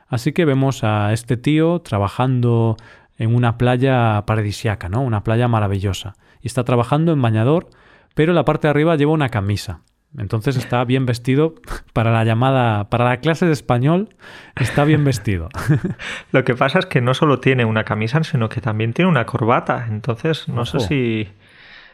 Así 0.09 0.33
que 0.33 0.45
vemos 0.45 0.85
a 0.85 1.13
este 1.13 1.37
tío 1.37 1.81
trabajando 1.81 2.77
en 3.19 3.35
una 3.35 3.59
playa 3.59 4.25
paradisiaca, 4.27 4.89
¿no? 4.89 5.03
Una 5.03 5.25
playa 5.25 5.49
maravillosa. 5.49 6.15
Y 6.41 6.47
está 6.47 6.65
trabajando 6.65 7.13
en 7.13 7.23
bañador, 7.23 7.69
pero 8.15 8.33
la 8.33 8.45
parte 8.45 8.67
de 8.67 8.71
arriba 8.71 8.97
lleva 8.97 9.13
una 9.13 9.29
camisa. 9.29 9.81
Entonces 10.19 10.57
está 10.57 10.85
bien 10.85 11.05
vestido 11.07 11.55
para 11.93 12.13
la 12.13 12.25
llamada, 12.25 12.89
para 12.89 13.05
la 13.05 13.19
clase 13.19 13.47
de 13.47 13.53
español, 13.53 14.15
está 14.55 14.85
bien 14.85 15.05
vestido. 15.05 15.49
Lo 16.33 16.45
que 16.45 16.55
pasa 16.55 16.79
es 16.79 16.87
que 16.87 17.01
no 17.01 17.15
solo 17.15 17.41
tiene 17.41 17.65
una 17.65 17.85
camisa, 17.85 18.23
sino 18.25 18.49
que 18.49 18.61
también 18.61 18.93
tiene 18.93 19.11
una 19.11 19.27
corbata. 19.27 19.87
Entonces 19.89 20.49
no 20.49 20.65
sé 20.65 20.81
si, 20.81 21.29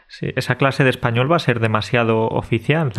si 0.07 0.31
esa 0.35 0.55
clase 0.55 0.83
de 0.83 0.89
español 0.89 1.31
va 1.31 1.37
a 1.37 1.39
ser 1.39 1.59
demasiado 1.59 2.27
oficial. 2.27 2.91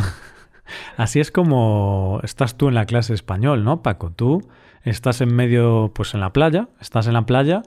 Así 0.97 1.21
es 1.21 1.31
como 1.31 2.21
estás 2.23 2.57
tú 2.57 2.69
en 2.69 2.75
la 2.75 2.87
clase 2.87 3.13
de 3.13 3.17
español, 3.17 3.65
¿no, 3.65 3.83
Paco? 3.83 4.11
Tú 4.11 4.41
estás 4.85 5.21
en 5.21 5.35
medio, 5.35 5.93
pues 5.95 6.15
en 6.15 6.21
la 6.21 6.33
playa, 6.33 6.69
estás 6.81 7.07
en 7.07 7.15
la 7.15 7.27
playa 7.27 7.63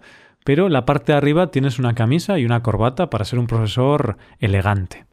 pero 0.48 0.70
la 0.70 0.86
parte 0.86 1.12
de 1.12 1.18
arriba 1.18 1.52
tienes 1.52 1.78
una 1.78 1.94
camisa 1.94 2.40
y 2.40 2.46
una 2.46 2.64
corbata 2.64 3.10
para 3.10 3.26
ser 3.26 3.38
un 3.38 3.48
profesor 3.48 4.16
elegante. 4.40 5.06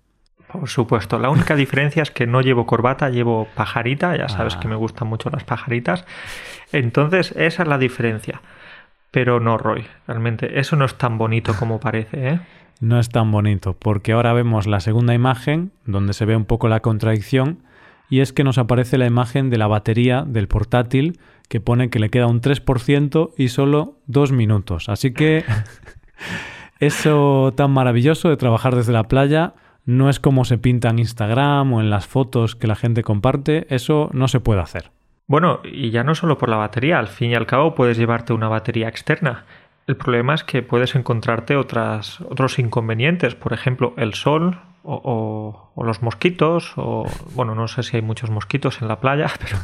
Por 0.47 0.69
supuesto, 0.69 1.19
la 1.19 1.29
única 1.29 1.57
diferencia 1.57 2.05
es 2.05 2.13
que 2.13 2.25
no 2.29 2.41
llevo 2.41 2.67
corbata, 2.67 3.11
llevo 3.11 3.49
pajarita, 3.57 4.17
ya 4.17 4.29
sabes 4.29 4.55
que 4.55 4.69
me 4.69 4.75
ah. 4.75 4.77
gustan 4.77 5.09
mucho 5.09 5.31
las 5.31 5.43
pajaritas. 5.43 6.07
Entonces, 6.71 7.33
esa 7.33 7.65
es 7.65 7.69
la 7.69 7.79
diferencia. 7.79 8.43
Pero 9.11 9.41
no, 9.41 9.59
Roy, 9.59 9.85
realmente 10.07 10.61
eso 10.61 10.77
no 10.77 10.85
es 10.85 10.95
tan 10.95 11.19
bonito 11.19 11.53
como 11.59 11.81
parece, 11.81 12.29
¿eh? 12.29 12.41
No 12.79 13.01
es 13.01 13.09
tan 13.09 13.33
bonito, 13.33 13.75
porque 13.77 14.13
ahora 14.13 14.35
vemos 14.35 14.69
la 14.69 14.79
segunda 14.79 15.15
imagen, 15.15 15.73
donde 15.85 16.13
se 16.13 16.27
ve 16.27 16.37
un 16.37 16.45
poco 16.45 16.69
la 16.69 16.79
contradicción, 16.79 17.65
y 18.09 18.21
es 18.21 18.33
que 18.33 18.45
nos 18.45 18.59
aparece 18.59 18.99
la 18.99 19.07
imagen 19.07 19.51
de 19.51 19.59
la 19.59 19.67
batería 19.67 20.23
del 20.25 20.47
portátil 20.47 21.19
que 21.49 21.61
pone 21.61 21.91
que 21.91 21.99
le 21.99 22.11
queda 22.11 22.27
un 22.27 22.41
3% 22.41 23.33
y 23.37 23.49
solo 23.49 23.99
dos 24.07 24.33
minutos. 24.33 24.89
Así 24.89 25.13
que 25.13 25.45
eso 26.81 27.53
tan 27.57 27.71
maravilloso 27.71 28.29
de 28.29 28.37
trabajar 28.37 28.75
desde 28.75 28.93
la 28.93 29.05
playa 29.05 29.55
no 29.85 30.09
es 30.09 30.19
como 30.19 30.45
se 30.45 30.59
pinta 30.59 30.89
en 30.91 30.99
Instagram 30.99 31.73
o 31.73 31.81
en 31.81 31.91
las 31.91 32.07
fotos 32.07 32.57
que 32.57 32.67
la 32.67 32.75
gente 32.75 33.03
comparte, 33.03 33.67
eso 33.69 34.09
no 34.13 34.29
se 34.29 34.41
puede 34.41 34.61
hacer. 34.61 34.91
Bueno, 35.27 35.61
y 35.65 35.91
ya 35.91 36.05
no 36.05 36.15
solo 36.15 36.37
por 36.37 36.49
la 36.51 36.57
batería, 36.57 36.99
al 36.99 37.09
fin 37.09 37.31
y 37.31 37.35
al 37.35 37.47
cabo 37.47 37.75
puedes 37.75 37.97
llevarte 37.97 38.33
una 38.33 38.49
batería 38.49 38.89
externa. 38.89 39.45
El 39.87 39.97
problema 39.97 40.35
es 40.35 40.45
que 40.45 40.63
puedes 40.63 40.95
encontrarte 40.95 41.57
otras, 41.57 42.21
otros 42.23 42.59
inconvenientes, 42.59 43.35
por 43.35 43.53
ejemplo, 43.53 43.93
el 43.97 44.15
sol 44.15 44.61
o, 44.83 45.73
los 45.77 46.03
mosquitos, 46.03 46.73
o 46.77 47.05
bueno, 47.35 47.55
no 47.55 47.69
sé 47.69 47.83
si 47.83 47.97
hay 47.97 48.03
muchos 48.03 48.31
mosquitos 48.31 48.81
en 48.81 48.89
la 48.89 49.01
playa, 49.01 49.27
pero... 49.39 49.59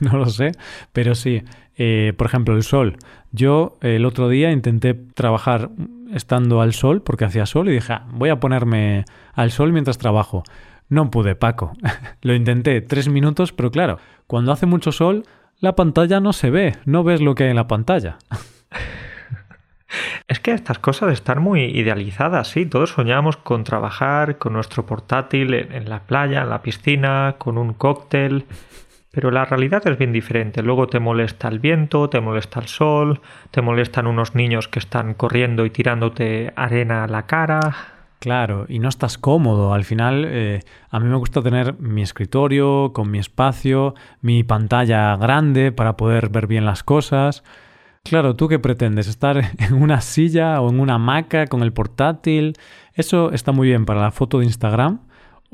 no 0.12 0.18
lo 0.18 0.26
sé, 0.26 0.52
pero 0.92 1.14
sí. 1.14 1.42
Eh, 1.76 2.12
por 2.16 2.26
ejemplo, 2.26 2.54
el 2.54 2.62
sol. 2.62 2.96
Yo 3.30 3.78
el 3.80 4.04
otro 4.04 4.28
día 4.28 4.52
intenté 4.52 4.94
trabajar 4.94 5.70
estando 6.12 6.60
al 6.60 6.74
sol, 6.74 7.02
porque 7.02 7.24
hacía 7.24 7.46
sol, 7.46 7.68
y 7.68 7.72
dije, 7.72 7.92
ah, 7.92 8.06
voy 8.10 8.28
a 8.28 8.40
ponerme 8.40 9.04
al 9.32 9.50
sol 9.50 9.72
mientras 9.72 9.98
trabajo. 9.98 10.42
No 10.88 11.10
pude, 11.10 11.34
Paco. 11.34 11.72
lo 12.22 12.34
intenté 12.34 12.80
tres 12.82 13.08
minutos, 13.08 13.52
pero 13.52 13.70
claro, 13.70 13.98
cuando 14.26 14.52
hace 14.52 14.66
mucho 14.66 14.92
sol, 14.92 15.24
la 15.60 15.74
pantalla 15.74 16.20
no 16.20 16.32
se 16.32 16.50
ve, 16.50 16.76
no 16.84 17.04
ves 17.04 17.20
lo 17.20 17.34
que 17.34 17.44
hay 17.44 17.50
en 17.50 17.56
la 17.56 17.68
pantalla. 17.68 18.18
Es 20.28 20.40
que 20.40 20.52
estas 20.52 20.78
cosas 20.78 21.12
están 21.12 21.42
muy 21.42 21.64
idealizadas, 21.64 22.48
sí. 22.48 22.66
Todos 22.66 22.90
soñamos 22.90 23.36
con 23.36 23.64
trabajar 23.64 24.38
con 24.38 24.52
nuestro 24.54 24.86
portátil 24.86 25.54
en 25.54 25.88
la 25.88 26.00
playa, 26.00 26.42
en 26.42 26.50
la 26.50 26.62
piscina, 26.62 27.36
con 27.38 27.58
un 27.58 27.74
cóctel. 27.74 28.46
Pero 29.10 29.30
la 29.30 29.44
realidad 29.44 29.86
es 29.86 29.98
bien 29.98 30.12
diferente. 30.12 30.62
Luego 30.62 30.86
te 30.86 30.98
molesta 30.98 31.48
el 31.48 31.58
viento, 31.58 32.08
te 32.08 32.20
molesta 32.20 32.60
el 32.60 32.68
sol, 32.68 33.20
te 33.50 33.60
molestan 33.60 34.06
unos 34.06 34.34
niños 34.34 34.68
que 34.68 34.78
están 34.78 35.12
corriendo 35.12 35.66
y 35.66 35.70
tirándote 35.70 36.52
arena 36.56 37.04
a 37.04 37.08
la 37.08 37.26
cara. 37.26 37.60
Claro, 38.22 38.66
y 38.68 38.78
no 38.78 38.88
estás 38.88 39.18
cómodo. 39.18 39.74
Al 39.74 39.84
final, 39.84 40.24
eh, 40.26 40.60
a 40.90 41.00
mí 41.00 41.08
me 41.08 41.16
gusta 41.16 41.42
tener 41.42 41.74
mi 41.80 42.02
escritorio 42.02 42.92
con 42.94 43.10
mi 43.10 43.18
espacio, 43.18 43.94
mi 44.20 44.44
pantalla 44.44 45.16
grande 45.16 45.72
para 45.72 45.96
poder 45.96 46.30
ver 46.30 46.46
bien 46.46 46.64
las 46.64 46.82
cosas. 46.82 47.42
Claro, 48.04 48.36
¿tú 48.36 48.48
qué 48.48 48.58
pretendes? 48.58 49.08
¿Estar 49.08 49.42
en 49.58 49.74
una 49.74 50.00
silla 50.00 50.60
o 50.60 50.70
en 50.70 50.80
una 50.80 50.94
hamaca 50.94 51.46
con 51.46 51.62
el 51.62 51.72
portátil? 51.72 52.54
Eso 52.94 53.32
está 53.32 53.52
muy 53.52 53.68
bien 53.68 53.86
para 53.86 54.00
la 54.00 54.10
foto 54.10 54.38
de 54.38 54.46
Instagram. 54.46 55.00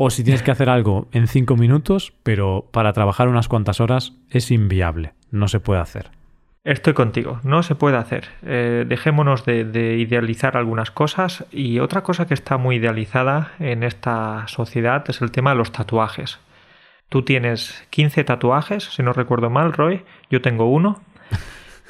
O 0.01 0.11
si 0.11 0.23
tienes 0.23 0.45
que 0.45 0.53
hacer 0.53 0.71
algo 0.71 1.09
en 1.11 1.27
cinco 1.27 1.57
minutos, 1.57 2.13
pero 2.23 2.69
para 2.71 2.93
trabajar 2.93 3.27
unas 3.27 3.49
cuantas 3.49 3.81
horas 3.81 4.13
es 4.31 4.53
inviable. 4.53 5.15
No 5.33 5.49
se 5.49 5.59
puede 5.59 5.81
hacer. 5.81 6.13
Estoy 6.63 6.93
contigo, 6.93 7.41
no 7.43 7.65
se 7.65 7.75
puede 7.75 7.97
hacer. 7.97 8.29
Eh, 8.43 8.85
dejémonos 8.87 9.45
de, 9.45 9.65
de, 9.65 9.97
idealizar 9.97 10.57
algunas 10.57 10.93
cosas 10.93 11.47
y 11.51 11.81
otra 11.81 12.03
cosa 12.03 12.27
que 12.29 12.35
está 12.35 12.59
muy 12.59 12.77
idealizada 12.77 13.53
en 13.59 13.83
esta 13.83 14.47
sociedad 14.47 15.05
es 15.09 15.21
el 15.21 15.33
tema 15.33 15.51
de 15.51 15.57
los 15.57 15.73
tatuajes. 15.73 16.39
Tú 17.09 17.23
tienes 17.23 17.85
15 17.91 18.23
tatuajes, 18.23 18.85
si 18.85 19.03
no 19.03 19.13
recuerdo 19.13 19.51
mal, 19.51 19.73
Roy, 19.73 20.05
yo 20.31 20.43
tengo 20.43 20.71
uno. 20.71 21.01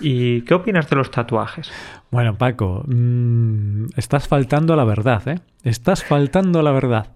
¿Y 0.01 0.43
qué 0.43 0.55
opinas 0.55 0.89
de 0.89 0.97
los 0.97 1.11
tatuajes? 1.11 1.73
Bueno, 2.11 2.37
Paco, 2.37 2.85
mm, 2.87 3.87
estás 3.97 4.29
faltando 4.29 4.75
a 4.75 4.77
la 4.77 4.85
verdad, 4.85 5.27
¿eh? 5.29 5.41
Estás 5.65 6.05
faltando 6.05 6.61
a 6.61 6.63
la 6.63 6.73
verdad. 6.73 7.13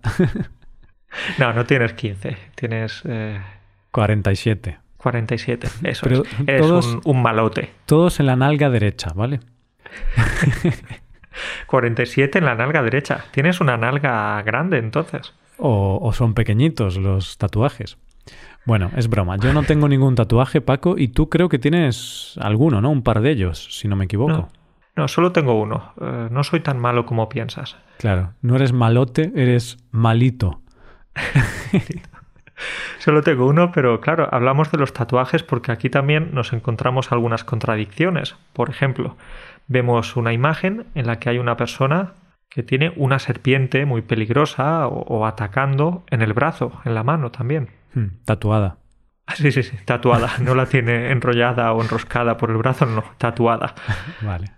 no, 1.38 1.52
no 1.52 1.64
tienes 1.64 1.92
15, 1.92 2.36
tienes... 2.54 3.02
47. 3.92 4.78
47, 4.96 5.68
eso 5.82 6.08
es. 6.08 6.22
Eres 6.46 6.62
todos, 6.62 6.98
un, 7.04 7.22
malote. 7.22 7.70
Todos 7.86 8.20
en 8.20 8.26
la 8.26 8.36
nalga 8.36 8.70
derecha, 8.70 9.12
¿vale? 9.14 9.40
47 11.66 12.38
en 12.38 12.44
la 12.44 12.54
nalga 12.54 12.82
derecha. 12.82 13.24
Tienes 13.32 13.60
una 13.60 13.76
nalga 13.76 14.40
grande 14.42 14.78
entonces. 14.78 15.34
o 15.58 16.12
son 16.14 16.34
pequeñitos 16.34 16.96
los 16.96 17.36
tatuajes. 17.36 17.98
Bueno, 18.64 18.90
es 18.96 19.08
broma. 19.08 19.36
Yo 19.36 19.52
no 19.52 19.64
tengo 19.64 19.88
ningún 19.88 20.14
tatuaje, 20.14 20.60
Paco, 20.60 20.94
y 20.96 21.08
tú 21.08 21.28
creo 21.28 21.48
que 21.48 21.58
tienes 21.58 22.38
alguno, 22.40 22.80
¿no? 22.80 22.90
Un 22.90 23.02
par 23.02 23.20
de 23.20 23.30
ellos, 23.30 23.66
si 23.70 23.88
no 23.88 23.96
me 23.96 24.04
equivoco. 24.04 24.48
No, 24.94 25.08
solo 25.08 25.32
tengo 25.32 25.60
uno. 25.60 25.94
Eh, 26.00 26.28
no 26.30 26.44
soy 26.44 26.60
tan 26.60 26.78
malo 26.78 27.06
como 27.06 27.28
piensas. 27.28 27.76
Claro, 27.98 28.34
no 28.42 28.56
eres 28.56 28.72
malote, 28.72 29.32
eres 29.34 29.78
malito. 29.90 30.60
solo 32.98 33.22
tengo 33.22 33.46
uno, 33.46 33.72
pero 33.72 34.00
claro, 34.00 34.28
hablamos 34.30 34.70
de 34.70 34.78
los 34.78 34.92
tatuajes 34.92 35.42
porque 35.42 35.72
aquí 35.72 35.90
también 35.90 36.30
nos 36.32 36.52
encontramos 36.52 37.10
algunas 37.10 37.42
contradicciones. 37.42 38.36
Por 38.52 38.70
ejemplo, 38.70 39.16
vemos 39.66 40.14
una 40.16 40.32
imagen 40.32 40.86
en 40.94 41.06
la 41.06 41.18
que 41.18 41.30
hay 41.30 41.38
una 41.38 41.56
persona 41.56 42.12
que 42.48 42.62
tiene 42.62 42.92
una 42.96 43.18
serpiente 43.18 43.86
muy 43.86 44.02
peligrosa 44.02 44.86
o 44.86 45.24
atacando 45.24 46.04
en 46.10 46.20
el 46.20 46.34
brazo, 46.34 46.80
en 46.84 46.94
la 46.94 47.02
mano 47.02 47.30
también. 47.30 47.70
Hmm, 47.94 48.24
tatuada. 48.24 48.78
Ah, 49.24 49.36
sí, 49.36 49.52
sí, 49.52 49.62
sí, 49.62 49.76
tatuada. 49.84 50.32
No 50.40 50.56
la 50.56 50.66
tiene 50.66 51.12
enrollada 51.12 51.72
o 51.72 51.80
enroscada 51.80 52.36
por 52.36 52.50
el 52.50 52.56
brazo, 52.56 52.86
no, 52.86 53.04
tatuada. 53.18 53.72
vale. 54.20 54.50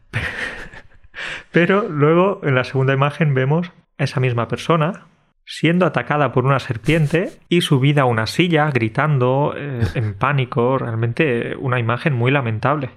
Pero 1.53 1.87
luego 1.89 2.41
en 2.43 2.55
la 2.55 2.65
segunda 2.65 2.95
imagen 2.95 3.35
vemos 3.35 3.71
a 3.99 4.05
esa 4.05 4.21
misma 4.21 4.49
persona 4.49 5.07
siendo 5.47 5.87
atacada 5.87 6.33
por 6.33 6.47
una 6.47 6.59
serpiente 6.59 7.33
y 7.49 7.61
subida 7.61 8.03
a 8.03 8.07
una 8.07 8.27
silla 8.27 8.71
gritando 8.71 9.55
eh, 9.57 9.83
en 9.95 10.15
pánico. 10.15 10.79
Realmente 10.79 11.55
una 11.57 11.79
imagen 11.79 12.15
muy 12.15 12.31
lamentable. 12.31 12.91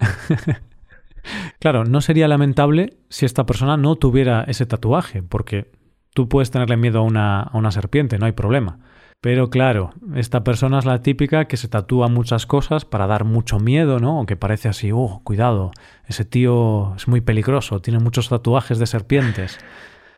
claro, 1.59 1.83
no 1.83 2.01
sería 2.01 2.27
lamentable 2.27 2.97
si 3.09 3.25
esta 3.25 3.45
persona 3.45 3.77
no 3.77 3.95
tuviera 3.95 4.43
ese 4.47 4.65
tatuaje, 4.65 5.21
porque 5.21 5.71
tú 6.13 6.29
puedes 6.29 6.51
tenerle 6.51 6.77
miedo 6.77 6.99
a 6.99 7.03
una, 7.03 7.41
a 7.41 7.57
una 7.57 7.71
serpiente, 7.71 8.17
no 8.17 8.25
hay 8.25 8.31
problema. 8.31 8.79
Pero 9.21 9.49
claro, 9.49 9.91
esta 10.15 10.43
persona 10.43 10.79
es 10.79 10.85
la 10.85 11.01
típica 11.01 11.45
que 11.45 11.57
se 11.57 11.67
tatúa 11.67 12.07
muchas 12.07 12.45
cosas 12.45 12.85
para 12.85 13.07
dar 13.07 13.23
mucho 13.23 13.59
miedo, 13.59 13.99
¿no? 13.99 14.17
Aunque 14.17 14.35
parece 14.35 14.69
así, 14.69 14.91
oh, 14.93 15.21
cuidado, 15.23 15.71
ese 16.05 16.23
tío 16.23 16.95
es 16.95 17.07
muy 17.07 17.21
peligroso, 17.21 17.81
tiene 17.81 17.99
muchos 17.99 18.29
tatuajes 18.29 18.77
de 18.77 18.85
serpientes. 18.85 19.59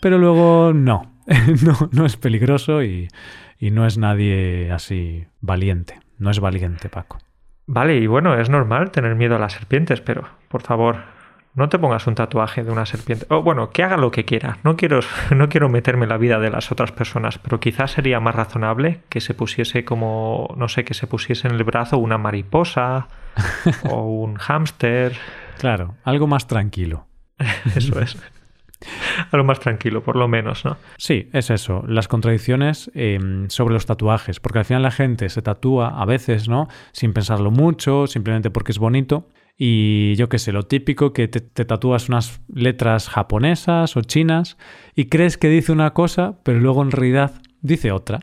Pero 0.01 0.17
luego 0.17 0.73
no, 0.73 1.13
no, 1.63 1.89
no 1.91 2.05
es 2.05 2.17
peligroso 2.17 2.83
y, 2.83 3.07
y 3.57 3.71
no 3.71 3.85
es 3.85 3.97
nadie 3.97 4.71
así 4.71 5.25
valiente. 5.41 5.99
No 6.17 6.29
es 6.31 6.39
valiente, 6.39 6.89
Paco. 6.89 7.19
Vale, 7.67 7.97
y 7.97 8.07
bueno, 8.07 8.37
es 8.37 8.49
normal 8.49 8.91
tener 8.91 9.15
miedo 9.15 9.35
a 9.35 9.39
las 9.39 9.53
serpientes, 9.53 10.01
pero 10.01 10.27
por 10.47 10.61
favor, 10.63 11.03
no 11.59 11.67
te 11.67 11.77
pongas 11.77 12.07
un 12.07 12.15
tatuaje 12.15 12.63
de 12.63 12.71
una 12.71 12.85
serpiente. 12.85 13.25
O 13.29 13.43
bueno, 13.43 13.69
que 13.69 13.83
haga 13.83 13.97
lo 13.97 14.11
que 14.11 14.23
quiera. 14.23 14.57
No 14.63 14.77
quiero, 14.77 15.01
no 15.35 15.49
quiero 15.49 15.69
meterme 15.69 16.05
en 16.05 16.09
la 16.09 16.17
vida 16.17 16.39
de 16.39 16.49
las 16.49 16.71
otras 16.71 16.91
personas, 16.91 17.37
pero 17.37 17.59
quizás 17.59 17.91
sería 17.91 18.19
más 18.19 18.33
razonable 18.33 19.01
que 19.09 19.19
se 19.19 19.33
pusiese 19.33 19.83
como, 19.83 20.53
no 20.57 20.69
sé, 20.69 20.85
que 20.85 20.93
se 20.93 21.05
pusiese 21.05 21.47
en 21.47 21.55
el 21.55 21.63
brazo 21.65 21.97
una 21.97 22.17
mariposa 22.17 23.09
o 23.89 24.03
un 24.03 24.35
hámster. 24.35 25.13
Claro, 25.59 25.95
algo 26.03 26.27
más 26.27 26.47
tranquilo. 26.47 27.07
Eso 27.75 27.99
es. 27.99 28.17
Algo 29.31 29.45
más 29.45 29.59
tranquilo, 29.59 30.01
por 30.01 30.15
lo 30.15 30.29
menos, 30.29 30.63
¿no? 30.63 30.77
Sí, 30.97 31.29
es 31.33 31.49
eso. 31.49 31.83
Las 31.85 32.07
contradicciones 32.07 32.89
em, 32.93 33.49
sobre 33.49 33.73
los 33.73 33.85
tatuajes. 33.85 34.39
Porque 34.39 34.59
al 34.59 34.65
final 34.65 34.83
la 34.83 34.91
gente 34.91 35.27
se 35.27 35.41
tatúa 35.41 36.01
a 36.01 36.05
veces, 36.05 36.47
¿no? 36.47 36.69
Sin 36.93 37.11
pensarlo 37.11 37.51
mucho, 37.51 38.07
simplemente 38.07 38.49
porque 38.49 38.71
es 38.71 38.79
bonito. 38.79 39.27
Y 39.61 40.15
yo 40.15 40.29
qué 40.29 40.39
sé, 40.39 40.53
lo 40.53 40.63
típico 40.63 41.11
que 41.11 41.27
te, 41.27 41.41
tatúas 41.41 42.07
unas 42.07 42.39
letras 42.47 43.09
japonesas 43.09 43.97
o 43.97 44.01
chinas 44.01 44.57
y 44.95 45.09
crees 45.09 45.37
que 45.37 45.49
dice 45.49 45.73
una 45.73 45.93
cosa, 45.93 46.39
pero 46.43 46.61
luego 46.61 46.81
en 46.81 46.91
realidad 46.91 47.33
dice 47.59 47.91
otra. 47.91 48.21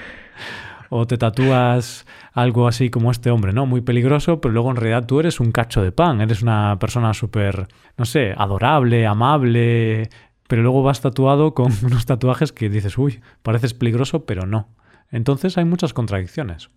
o 0.88 1.06
te 1.06 1.18
tatúas 1.18 2.06
algo 2.32 2.68
así 2.68 2.88
como 2.88 3.10
este 3.10 3.30
hombre, 3.30 3.52
¿no? 3.52 3.66
Muy 3.66 3.82
peligroso, 3.82 4.40
pero 4.40 4.54
luego 4.54 4.70
en 4.70 4.76
realidad 4.76 5.04
tú 5.04 5.20
eres 5.20 5.40
un 5.40 5.52
cacho 5.52 5.82
de 5.82 5.92
pan, 5.92 6.22
eres 6.22 6.40
una 6.40 6.78
persona 6.78 7.12
súper, 7.12 7.68
no 7.98 8.06
sé, 8.06 8.32
adorable, 8.34 9.06
amable, 9.06 10.08
pero 10.48 10.62
luego 10.62 10.82
vas 10.82 11.02
tatuado 11.02 11.52
con 11.52 11.70
unos 11.82 12.06
tatuajes 12.06 12.52
que 12.52 12.70
dices, 12.70 12.96
uy, 12.96 13.20
pareces 13.42 13.74
peligroso, 13.74 14.24
pero 14.24 14.46
no. 14.46 14.70
Entonces 15.10 15.58
hay 15.58 15.66
muchas 15.66 15.92
contradicciones. 15.92 16.70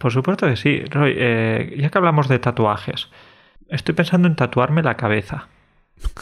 Por 0.00 0.12
supuesto 0.12 0.46
que 0.46 0.56
sí. 0.56 0.82
Roy, 0.88 1.12
eh, 1.14 1.76
ya 1.76 1.90
que 1.90 1.98
hablamos 1.98 2.26
de 2.26 2.38
tatuajes, 2.38 3.10
estoy 3.68 3.94
pensando 3.94 4.28
en 4.28 4.34
tatuarme 4.34 4.82
la 4.82 4.96
cabeza. 4.96 5.48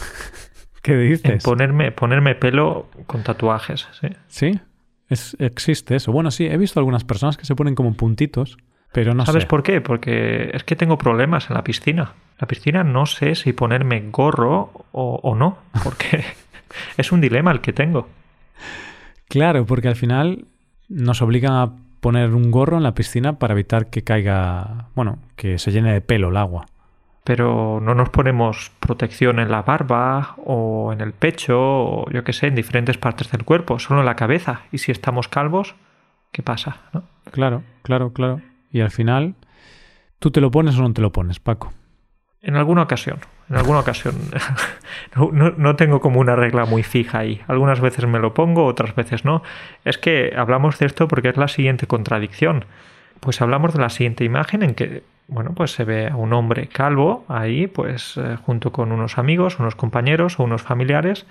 ¿Qué 0.83 0.97
dices? 0.97 1.31
En 1.31 1.39
ponerme, 1.39 1.93
ponerme 1.93 2.35
pelo 2.35 2.91
con 3.07 3.23
tatuajes, 3.23 3.87
sí. 4.01 4.09
¿Sí? 4.27 4.61
Es, 5.09 5.37
existe 5.39 5.95
eso. 5.95 6.11
Bueno, 6.11 6.33
sí, 6.33 6.47
he 6.47 6.57
visto 6.57 6.81
algunas 6.81 7.05
personas 7.05 7.37
que 7.37 7.45
se 7.45 7.55
ponen 7.55 7.77
como 7.77 7.95
puntitos, 7.95 8.59
pero 8.91 9.15
no 9.15 9.25
¿Sabes 9.25 9.47
por 9.47 9.63
qué? 9.63 9.81
Porque 9.81 10.51
es 10.53 10.65
que 10.65 10.75
tengo 10.75 10.99
problemas 10.99 11.49
en 11.49 11.55
la 11.55 11.63
piscina. 11.63 12.15
La 12.41 12.49
piscina 12.49 12.83
no 12.83 13.07
sé 13.07 13.37
si 13.37 13.53
ponerme 13.53 14.01
gorro 14.11 14.73
o, 14.91 15.21
o 15.23 15.37
no, 15.37 15.59
porque 15.85 16.25
es 16.97 17.13
un 17.13 17.21
dilema 17.21 17.53
el 17.53 17.61
que 17.61 17.73
tengo. 17.73 18.09
Claro, 19.29 19.67
porque 19.67 19.87
al 19.87 19.97
final 19.97 20.47
nos 20.89 21.23
obligan 21.23 21.53
a 21.53 21.73
poner 22.01 22.35
un 22.35 22.51
gorro 22.51 22.77
en 22.77 22.83
la 22.83 22.95
piscina 22.95 23.39
para 23.39 23.53
evitar 23.53 23.91
que 23.91 24.03
caiga, 24.03 24.89
bueno, 24.95 25.19
que 25.37 25.59
se 25.59 25.71
llene 25.71 25.93
de 25.93 26.01
pelo 26.01 26.29
el 26.29 26.37
agua. 26.37 26.67
Pero 27.25 27.81
no 27.83 27.95
nos 27.95 28.09
ponemos 28.09 28.73
protección 28.81 29.39
en 29.39 29.51
la 29.51 29.63
barba 29.63 30.35
o 30.45 30.93
en 30.93 31.01
el 31.01 31.13
pecho 31.13 31.59
o 31.59 32.11
yo 32.11 32.25
qué 32.25 32.33
sé, 32.33 32.47
en 32.47 32.55
diferentes 32.55 32.97
partes 32.97 33.31
del 33.31 33.45
cuerpo, 33.45 33.79
solo 33.79 34.01
en 34.01 34.07
la 34.07 34.17
cabeza. 34.17 34.63
Y 34.73 34.79
si 34.79 34.93
estamos 34.93 35.29
calvos, 35.29 35.75
¿qué 36.33 36.43
pasa? 36.43 36.79
Claro, 37.31 37.63
claro, 37.83 38.13
claro. 38.13 38.41
Y 38.71 38.81
al 38.81 38.91
final, 38.91 39.35
¿tú 40.19 40.31
te 40.31 40.41
lo 40.41 40.51
pones 40.51 40.79
o 40.79 40.83
no 40.83 40.93
te 40.93 41.03
lo 41.03 41.13
pones, 41.13 41.39
Paco? 41.39 41.73
En 42.41 42.57
alguna 42.57 42.83
ocasión, 42.83 43.19
en 43.51 43.57
alguna 43.57 43.81
ocasión. 43.81 44.15
no, 45.33 45.77
tengo 45.77 46.01
como 46.01 46.21
una 46.21 46.37
regla 46.37 46.65
muy 46.65 46.83
fija 46.83 47.21
ahí. 47.21 47.41
Algunas 47.47 47.81
veces 47.81 48.07
me 48.07 48.19
lo 48.19 48.35
pongo, 48.35 48.67
otras 48.67 48.95
veces 48.95 49.25
no. 49.25 49.43
Es 49.85 49.99
que 49.99 50.33
hablamos 50.37 50.79
de 50.79 50.87
esto 50.87 51.09
porque 51.09 51.31
es 51.31 51.37
la 51.37 51.49
siguiente 51.49 51.87
contradicción. 51.87 52.65
Pues 53.21 53.41
hablamos 53.41 53.75
de 53.75 53.81
la 53.81 53.91
siguiente 53.91 54.25
imagen 54.25 54.63
en 54.63 54.75
que, 54.75 55.03
bueno, 55.27 55.53
pues 55.55 55.73
se 55.73 55.85
ve 55.85 56.09
a 56.09 56.17
un 56.17 56.33
hombre 56.33 56.69
calvo 56.69 57.25
ahí, 57.29 57.67
pues 57.67 58.17
eh, 58.17 58.37
junto 58.45 58.71
con 58.71 58.93
unos 58.93 59.19
amigos, 59.19 59.59
unos 59.59 59.75
compañeros 59.75 60.39
o 60.39 60.45
unos 60.45 60.63
familiares, 60.63 61.27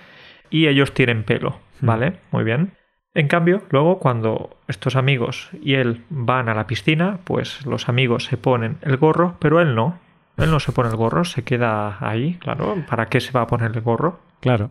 y 0.49 0.67
ellos 0.67 0.93
tienen 0.93 1.23
pelo, 1.23 1.59
hmm. 1.81 1.85
¿vale? 1.85 2.13
Muy 2.31 2.43
bien. 2.43 2.71
En 3.13 3.27
cambio, 3.27 3.63
luego 3.71 3.97
cuando 3.97 4.57
estos 4.67 4.95
amigos 4.95 5.49
y 5.63 5.73
él 5.73 6.03
van 6.09 6.49
a 6.49 6.53
la 6.53 6.67
piscina, 6.67 7.19
pues 7.23 7.65
los 7.65 7.89
amigos 7.89 8.25
se 8.25 8.37
ponen 8.37 8.77
el 8.81 8.97
gorro, 8.97 9.37
pero 9.39 9.59
él 9.59 9.73
no. 9.73 9.97
Él 10.37 10.51
no 10.51 10.59
se 10.59 10.71
pone 10.71 10.89
el 10.89 10.95
gorro, 10.95 11.25
se 11.25 11.43
queda 11.43 11.97
ahí, 11.99 12.35
claro. 12.35 12.83
¿Para 12.87 13.07
qué 13.07 13.19
se 13.19 13.31
va 13.31 13.41
a 13.41 13.47
poner 13.47 13.71
el 13.73 13.81
gorro? 13.81 14.19
Claro. 14.39 14.69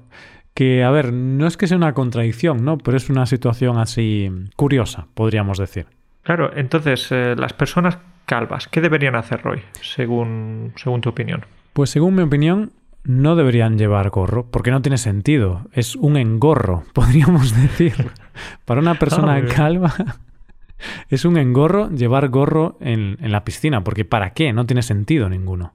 Que, 0.55 0.85
a 0.85 0.91
ver, 0.91 1.13
no 1.13 1.47
es 1.47 1.57
que 1.57 1.67
sea 1.67 1.77
una 1.77 1.93
contradicción, 1.93 2.65
¿no? 2.65 2.79
Pero 2.79 2.97
es 2.97 3.11
una 3.11 3.27
situación 3.27 3.79
así 3.79 4.31
curiosa, 4.55 5.07
podríamos 5.15 5.59
decir. 5.59 5.87
Claro, 6.23 6.51
entonces, 6.57 7.09
eh, 7.11 7.35
las 7.37 7.53
personas 7.53 7.99
calvas, 8.25 8.69
¿qué 8.69 8.81
deberían 8.81 9.17
hacer, 9.17 9.43
Roy, 9.43 9.63
según, 9.81 10.73
según 10.77 11.01
tu 11.01 11.11
opinión? 11.11 11.45
Pues 11.73 11.91
según 11.91 12.15
mi 12.15 12.23
opinión, 12.23 12.73
no 13.05 13.37
deberían 13.37 13.79
llevar 13.79 14.11
gorro, 14.11 14.47
porque 14.51 14.71
no 14.71 14.83
tiene 14.83 14.99
sentido. 14.99 15.67
Es 15.73 15.97
un 15.97 16.17
engorro, 16.17 16.85
podríamos 16.95 17.55
decir. 17.55 18.11
Para 18.65 18.81
una 18.81 18.95
persona 18.95 19.35
ah, 19.35 19.45
calva 19.45 19.95
es 21.09 21.25
un 21.25 21.37
engorro 21.37 21.91
llevar 21.91 22.29
gorro 22.29 22.77
en, 22.81 23.17
la 23.21 23.45
piscina, 23.45 23.83
porque 23.85 24.05
¿para 24.05 24.31
qué? 24.31 24.53
No 24.53 24.67
tiene 24.67 24.83
sentido 24.83 25.29
ninguno. 25.29 25.75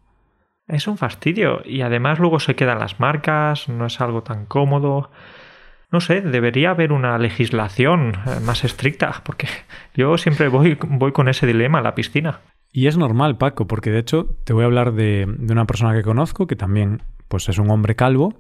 Es 0.68 0.88
un 0.88 0.98
fastidio 0.98 1.62
y 1.66 1.82
además 1.82 2.20
luego 2.20 2.40
se 2.40 2.56
quedan 2.56 2.80
las 2.80 3.00
marcas, 3.00 3.68
no 3.68 3.86
es 3.86 4.00
algo 4.00 4.24
tan 4.24 4.46
cómodo. 4.46 5.12
No 5.92 6.00
sé, 6.00 6.22
debería 6.22 6.70
haber 6.70 6.94
una 6.94 7.18
legislación 7.18 8.14
eh, 8.26 8.40
más 8.46 8.64
estricta, 8.64 9.22
porque 9.26 9.48
yo 9.94 10.18
siempre 10.18 10.48
voy, 10.48 10.78
voy 10.88 11.12
con 11.12 11.28
ese 11.28 11.46
dilema 11.46 11.80
a 11.80 11.82
la 11.82 11.96
piscina. 11.96 12.40
Y 12.72 12.88
es 12.88 12.98
normal, 12.98 13.38
Paco, 13.38 13.68
porque 13.68 13.92
de 13.92 14.00
hecho 14.00 14.38
te 14.46 14.54
voy 14.54 14.64
a 14.64 14.68
hablar 14.68 14.94
de, 14.94 15.26
de 15.28 15.52
una 15.52 15.66
persona 15.66 15.94
que 15.94 16.04
conozco 16.04 16.48
que 16.48 16.56
también 16.56 17.02
pues 17.28 17.50
es 17.50 17.58
un 17.58 17.70
hombre 17.70 17.96
calvo 17.96 18.40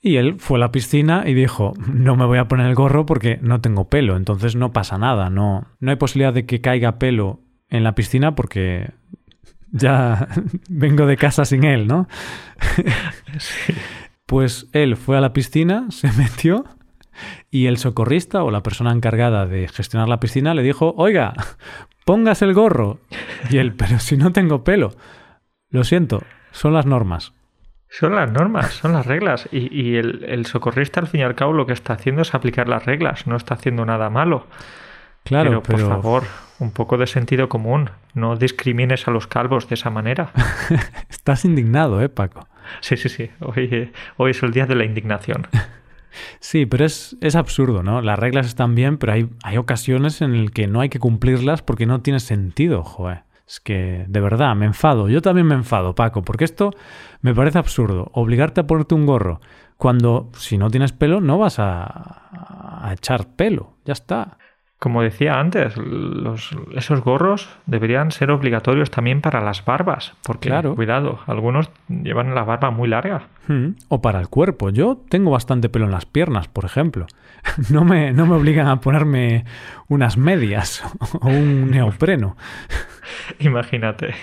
y 0.00 0.16
él 0.16 0.36
fue 0.38 0.58
a 0.58 0.60
la 0.60 0.72
piscina 0.72 1.24
y 1.26 1.34
dijo, 1.34 1.72
no 1.92 2.16
me 2.16 2.26
voy 2.26 2.38
a 2.38 2.48
poner 2.48 2.66
el 2.66 2.74
gorro 2.74 3.06
porque 3.06 3.38
no 3.42 3.60
tengo 3.60 3.88
pelo, 3.88 4.16
entonces 4.16 4.56
no 4.56 4.72
pasa 4.72 4.98
nada, 4.98 5.30
no, 5.30 5.66
no 5.80 5.90
hay 5.90 5.96
posibilidad 5.96 6.32
de 6.32 6.46
que 6.46 6.60
caiga 6.60 6.98
pelo 6.98 7.40
en 7.68 7.84
la 7.84 7.94
piscina 7.94 8.34
porque 8.34 8.90
ya 9.70 10.28
vengo 10.68 11.06
de 11.06 11.16
casa 11.16 11.44
sin 11.44 11.64
él, 11.64 11.86
¿no? 11.86 12.08
Pues 14.26 14.68
él 14.72 14.96
fue 14.96 15.16
a 15.16 15.20
la 15.20 15.32
piscina, 15.32 15.86
se 15.90 16.10
metió 16.12 16.64
y 17.50 17.66
el 17.66 17.78
socorrista 17.78 18.42
o 18.42 18.50
la 18.50 18.62
persona 18.62 18.92
encargada 18.92 19.46
de 19.46 19.68
gestionar 19.68 20.08
la 20.08 20.20
piscina 20.20 20.52
le 20.52 20.62
dijo, 20.62 20.94
oiga, 20.96 21.32
pongas 22.04 22.42
el 22.42 22.52
gorro. 22.52 23.00
Y 23.50 23.58
él, 23.58 23.74
pero 23.74 23.98
si 23.98 24.16
no 24.16 24.32
tengo 24.32 24.64
pelo. 24.64 24.94
Lo 25.70 25.84
siento, 25.84 26.22
son 26.50 26.74
las 26.74 26.86
normas. 26.86 27.32
Son 27.98 28.14
las 28.14 28.30
normas, 28.30 28.74
son 28.74 28.92
las 28.92 29.06
reglas. 29.06 29.48
Y, 29.50 29.96
el, 29.96 30.44
socorrista, 30.44 31.00
al 31.00 31.06
fin 31.06 31.20
y 31.20 31.24
al 31.24 31.34
cabo, 31.34 31.54
lo 31.54 31.64
que 31.64 31.72
está 31.72 31.94
haciendo 31.94 32.20
es 32.20 32.34
aplicar 32.34 32.68
las 32.68 32.84
reglas, 32.84 33.26
no 33.26 33.36
está 33.36 33.54
haciendo 33.54 33.86
nada 33.86 34.10
malo. 34.10 34.46
Claro, 35.24 35.62
pero, 35.62 35.78
por 35.78 35.88
favor, 35.88 36.22
un 36.58 36.72
poco 36.72 36.98
de 36.98 37.06
sentido 37.06 37.48
común. 37.48 37.88
No 38.12 38.36
discrimines 38.36 39.08
a 39.08 39.12
los 39.12 39.26
calvos 39.26 39.70
de 39.70 39.76
esa 39.76 39.88
manera. 39.88 40.30
Estás 41.08 41.46
indignado, 41.46 42.02
¿eh, 42.02 42.10
Paco? 42.10 42.46
Sí, 42.80 42.98
sí, 42.98 43.08
sí. 43.08 43.30
Hoy, 43.40 43.90
hoy 44.18 44.30
es 44.30 44.42
el 44.42 44.50
día 44.52 44.66
de 44.66 44.74
la 44.74 44.84
indignación. 44.84 45.46
Sí, 46.40 46.64
pero 46.64 46.86
es, 46.86 47.14
es, 47.20 47.36
absurdo, 47.36 47.82
¿no? 47.82 48.00
Las 48.00 48.18
reglas 48.18 48.46
están 48.46 48.74
bien, 48.74 48.96
pero 48.96 49.12
hay, 49.12 49.28
hay 49.42 49.58
ocasiones 49.58 50.22
en 50.22 50.44
las 50.44 50.50
que 50.50 50.66
no 50.66 50.80
hay 50.80 50.88
que 50.88 50.98
cumplirlas 50.98 51.60
porque 51.60 51.84
no 51.84 52.00
tiene 52.00 52.20
sentido, 52.20 52.82
joder. 52.84 53.24
Es 53.46 53.60
que, 53.60 54.04
de 54.08 54.20
verdad, 54.20 54.56
me 54.56 54.66
enfado. 54.66 55.08
Yo 55.08 55.22
también 55.22 55.46
me 55.46 55.54
enfado, 55.54 55.94
Paco, 55.94 56.22
porque 56.22 56.44
esto 56.44 56.70
me 57.20 57.34
parece 57.34 57.58
absurdo. 57.58 58.10
Obligarte 58.12 58.60
a 58.60 58.66
ponerte 58.66 58.94
un 58.94 59.06
gorro 59.06 59.40
cuando, 59.76 60.30
si 60.36 60.58
no 60.58 60.70
tienes 60.70 60.92
pelo, 60.92 61.20
no 61.20 61.38
vas 61.38 61.58
a, 61.58 62.82
a 62.82 62.92
echar 62.92 63.28
pelo. 63.36 63.74
Ya 63.84 63.92
está. 63.92 64.38
Como 64.78 65.00
decía 65.02 65.40
antes, 65.40 65.74
los, 65.78 66.50
esos 66.74 67.00
gorros 67.00 67.48
deberían 67.64 68.10
ser 68.10 68.30
obligatorios 68.30 68.90
también 68.90 69.22
para 69.22 69.40
las 69.40 69.64
barbas, 69.64 70.12
porque 70.22 70.50
claro. 70.50 70.74
cuidado, 70.74 71.20
algunos 71.26 71.70
llevan 71.88 72.34
la 72.34 72.44
barba 72.44 72.70
muy 72.70 72.86
larga. 72.86 73.28
Hmm. 73.48 73.70
O 73.88 74.02
para 74.02 74.20
el 74.20 74.28
cuerpo. 74.28 74.68
Yo 74.68 74.98
tengo 75.08 75.30
bastante 75.30 75.70
pelo 75.70 75.86
en 75.86 75.92
las 75.92 76.04
piernas, 76.04 76.48
por 76.48 76.66
ejemplo. 76.66 77.06
No 77.70 77.84
me, 77.84 78.12
no 78.12 78.26
me 78.26 78.34
obligan 78.34 78.66
a 78.66 78.80
ponerme 78.80 79.44
unas 79.88 80.16
medias 80.16 80.82
o 81.20 81.28
un 81.28 81.70
neopreno. 81.70 82.36
imagínate, 83.38 84.14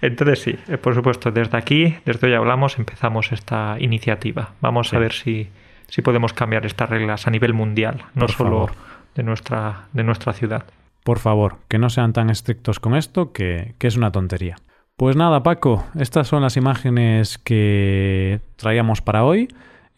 Entonces 0.00 0.40
sí, 0.40 0.58
eh, 0.68 0.78
por 0.78 0.94
supuesto, 0.94 1.30
desde 1.30 1.56
aquí, 1.56 1.96
desde 2.04 2.28
hoy 2.28 2.34
hablamos, 2.34 2.78
empezamos 2.78 3.32
esta 3.32 3.76
iniciativa. 3.78 4.52
Vamos 4.60 4.92
a 4.92 4.98
ver 4.98 5.12
si, 5.12 5.48
si 5.88 6.02
podemos 6.02 6.32
cambiar 6.32 6.66
estas 6.66 6.90
reglas 6.90 7.26
a 7.26 7.30
nivel 7.30 7.54
mundial, 7.54 8.04
no 8.14 8.28
solo 8.28 8.70
de 9.14 9.22
nuestra, 9.22 9.88
de 9.92 10.04
nuestra 10.04 10.32
ciudad. 10.32 10.64
Por 11.04 11.18
favor, 11.18 11.58
que 11.68 11.78
no 11.78 11.90
sean 11.90 12.12
tan 12.12 12.30
estrictos 12.30 12.78
con 12.78 12.94
esto, 12.94 13.32
que, 13.32 13.74
que 13.78 13.88
es 13.88 13.96
una 13.96 14.12
tontería. 14.12 14.56
Pues 14.96 15.16
nada, 15.16 15.42
Paco, 15.42 15.84
estas 15.98 16.28
son 16.28 16.42
las 16.42 16.56
imágenes 16.56 17.38
que 17.38 18.40
traíamos 18.56 19.00
para 19.00 19.24
hoy. 19.24 19.48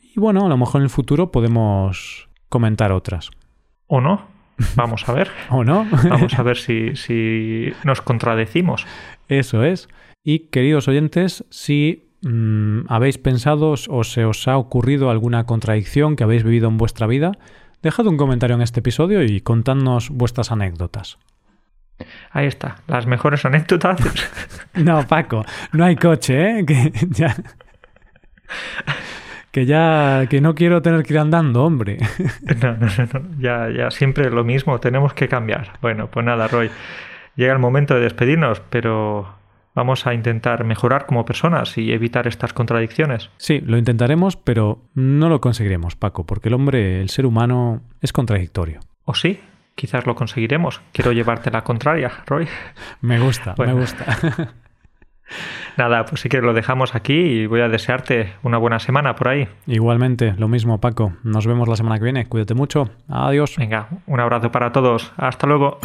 Y 0.00 0.20
bueno, 0.20 0.46
a 0.46 0.48
lo 0.48 0.57
mejor 0.57 0.80
en 0.80 0.85
el 0.85 0.90
futuro 0.90 1.30
podemos 1.30 2.28
comentar 2.54 2.92
otras. 2.92 3.30
¿O 3.88 4.00
no? 4.00 4.28
Vamos 4.76 5.08
a 5.08 5.12
ver. 5.12 5.28
¿O 5.50 5.64
no? 5.64 5.84
Vamos 6.08 6.38
a 6.38 6.42
ver 6.44 6.56
si, 6.56 6.94
si 6.94 7.72
nos 7.82 8.00
contradecimos. 8.00 8.86
Eso 9.28 9.64
es. 9.64 9.88
Y 10.22 10.50
queridos 10.50 10.86
oyentes, 10.86 11.44
si 11.50 12.04
mm, 12.22 12.82
habéis 12.88 13.18
pensado 13.18 13.72
o 13.72 14.04
se 14.04 14.24
os 14.24 14.46
ha 14.46 14.56
ocurrido 14.56 15.10
alguna 15.10 15.46
contradicción 15.46 16.14
que 16.14 16.22
habéis 16.22 16.44
vivido 16.44 16.68
en 16.68 16.78
vuestra 16.78 17.08
vida, 17.08 17.32
dejad 17.82 18.06
un 18.06 18.16
comentario 18.16 18.54
en 18.54 18.62
este 18.62 18.78
episodio 18.78 19.24
y 19.24 19.40
contadnos 19.40 20.10
vuestras 20.10 20.52
anécdotas. 20.52 21.18
Ahí 22.30 22.46
está, 22.46 22.76
las 22.86 23.06
mejores 23.06 23.44
anécdotas. 23.44 23.98
no, 24.74 25.04
Paco, 25.08 25.44
no 25.72 25.84
hay 25.84 25.96
coche, 25.96 26.60
¿eh? 26.60 26.64
Que 26.66 26.92
ya... 27.10 27.34
Que 29.54 29.66
ya, 29.66 30.26
que 30.28 30.40
no 30.40 30.56
quiero 30.56 30.82
tener 30.82 31.04
que 31.04 31.12
ir 31.12 31.20
andando, 31.20 31.62
hombre. 31.62 31.98
No, 32.60 32.76
no, 32.76 32.88
no, 32.88 33.38
ya, 33.38 33.70
ya 33.70 33.88
siempre 33.92 34.28
lo 34.28 34.42
mismo, 34.42 34.80
tenemos 34.80 35.14
que 35.14 35.28
cambiar. 35.28 35.78
Bueno, 35.80 36.08
pues 36.10 36.26
nada, 36.26 36.48
Roy, 36.48 36.72
llega 37.36 37.52
el 37.52 37.60
momento 37.60 37.94
de 37.94 38.00
despedirnos, 38.00 38.60
pero 38.68 39.28
vamos 39.72 40.08
a 40.08 40.14
intentar 40.14 40.64
mejorar 40.64 41.06
como 41.06 41.24
personas 41.24 41.78
y 41.78 41.92
evitar 41.92 42.26
estas 42.26 42.52
contradicciones. 42.52 43.30
Sí, 43.36 43.60
lo 43.60 43.78
intentaremos, 43.78 44.36
pero 44.36 44.82
no 44.94 45.28
lo 45.28 45.40
conseguiremos, 45.40 45.94
Paco, 45.94 46.26
porque 46.26 46.48
el 46.48 46.54
hombre, 46.54 47.00
el 47.00 47.08
ser 47.08 47.24
humano, 47.24 47.80
es 48.00 48.12
contradictorio. 48.12 48.80
¿O 49.04 49.14
sí? 49.14 49.38
Quizás 49.76 50.04
lo 50.04 50.16
conseguiremos. 50.16 50.80
Quiero 50.90 51.12
llevarte 51.12 51.52
la 51.52 51.62
contraria, 51.62 52.10
Roy. 52.26 52.48
Me 53.02 53.20
gusta, 53.20 53.54
me 53.56 53.72
gusta. 53.72 54.52
Nada, 55.76 56.04
pues 56.04 56.20
sí 56.20 56.28
que 56.28 56.40
lo 56.40 56.52
dejamos 56.52 56.94
aquí 56.94 57.14
y 57.14 57.46
voy 57.46 57.60
a 57.60 57.68
desearte 57.68 58.32
una 58.42 58.58
buena 58.58 58.78
semana 58.78 59.14
por 59.14 59.28
ahí. 59.28 59.48
Igualmente, 59.66 60.34
lo 60.37 60.48
mismo, 60.48 60.80
Paco. 60.80 61.14
Nos 61.22 61.46
vemos 61.46 61.68
la 61.68 61.76
semana 61.76 61.98
que 61.98 62.04
viene. 62.04 62.26
Cuídate 62.26 62.54
mucho. 62.54 62.90
Adiós. 63.08 63.56
Venga, 63.56 63.88
un 64.06 64.20
abrazo 64.20 64.50
para 64.50 64.72
todos. 64.72 65.12
Hasta 65.16 65.46
luego. 65.46 65.78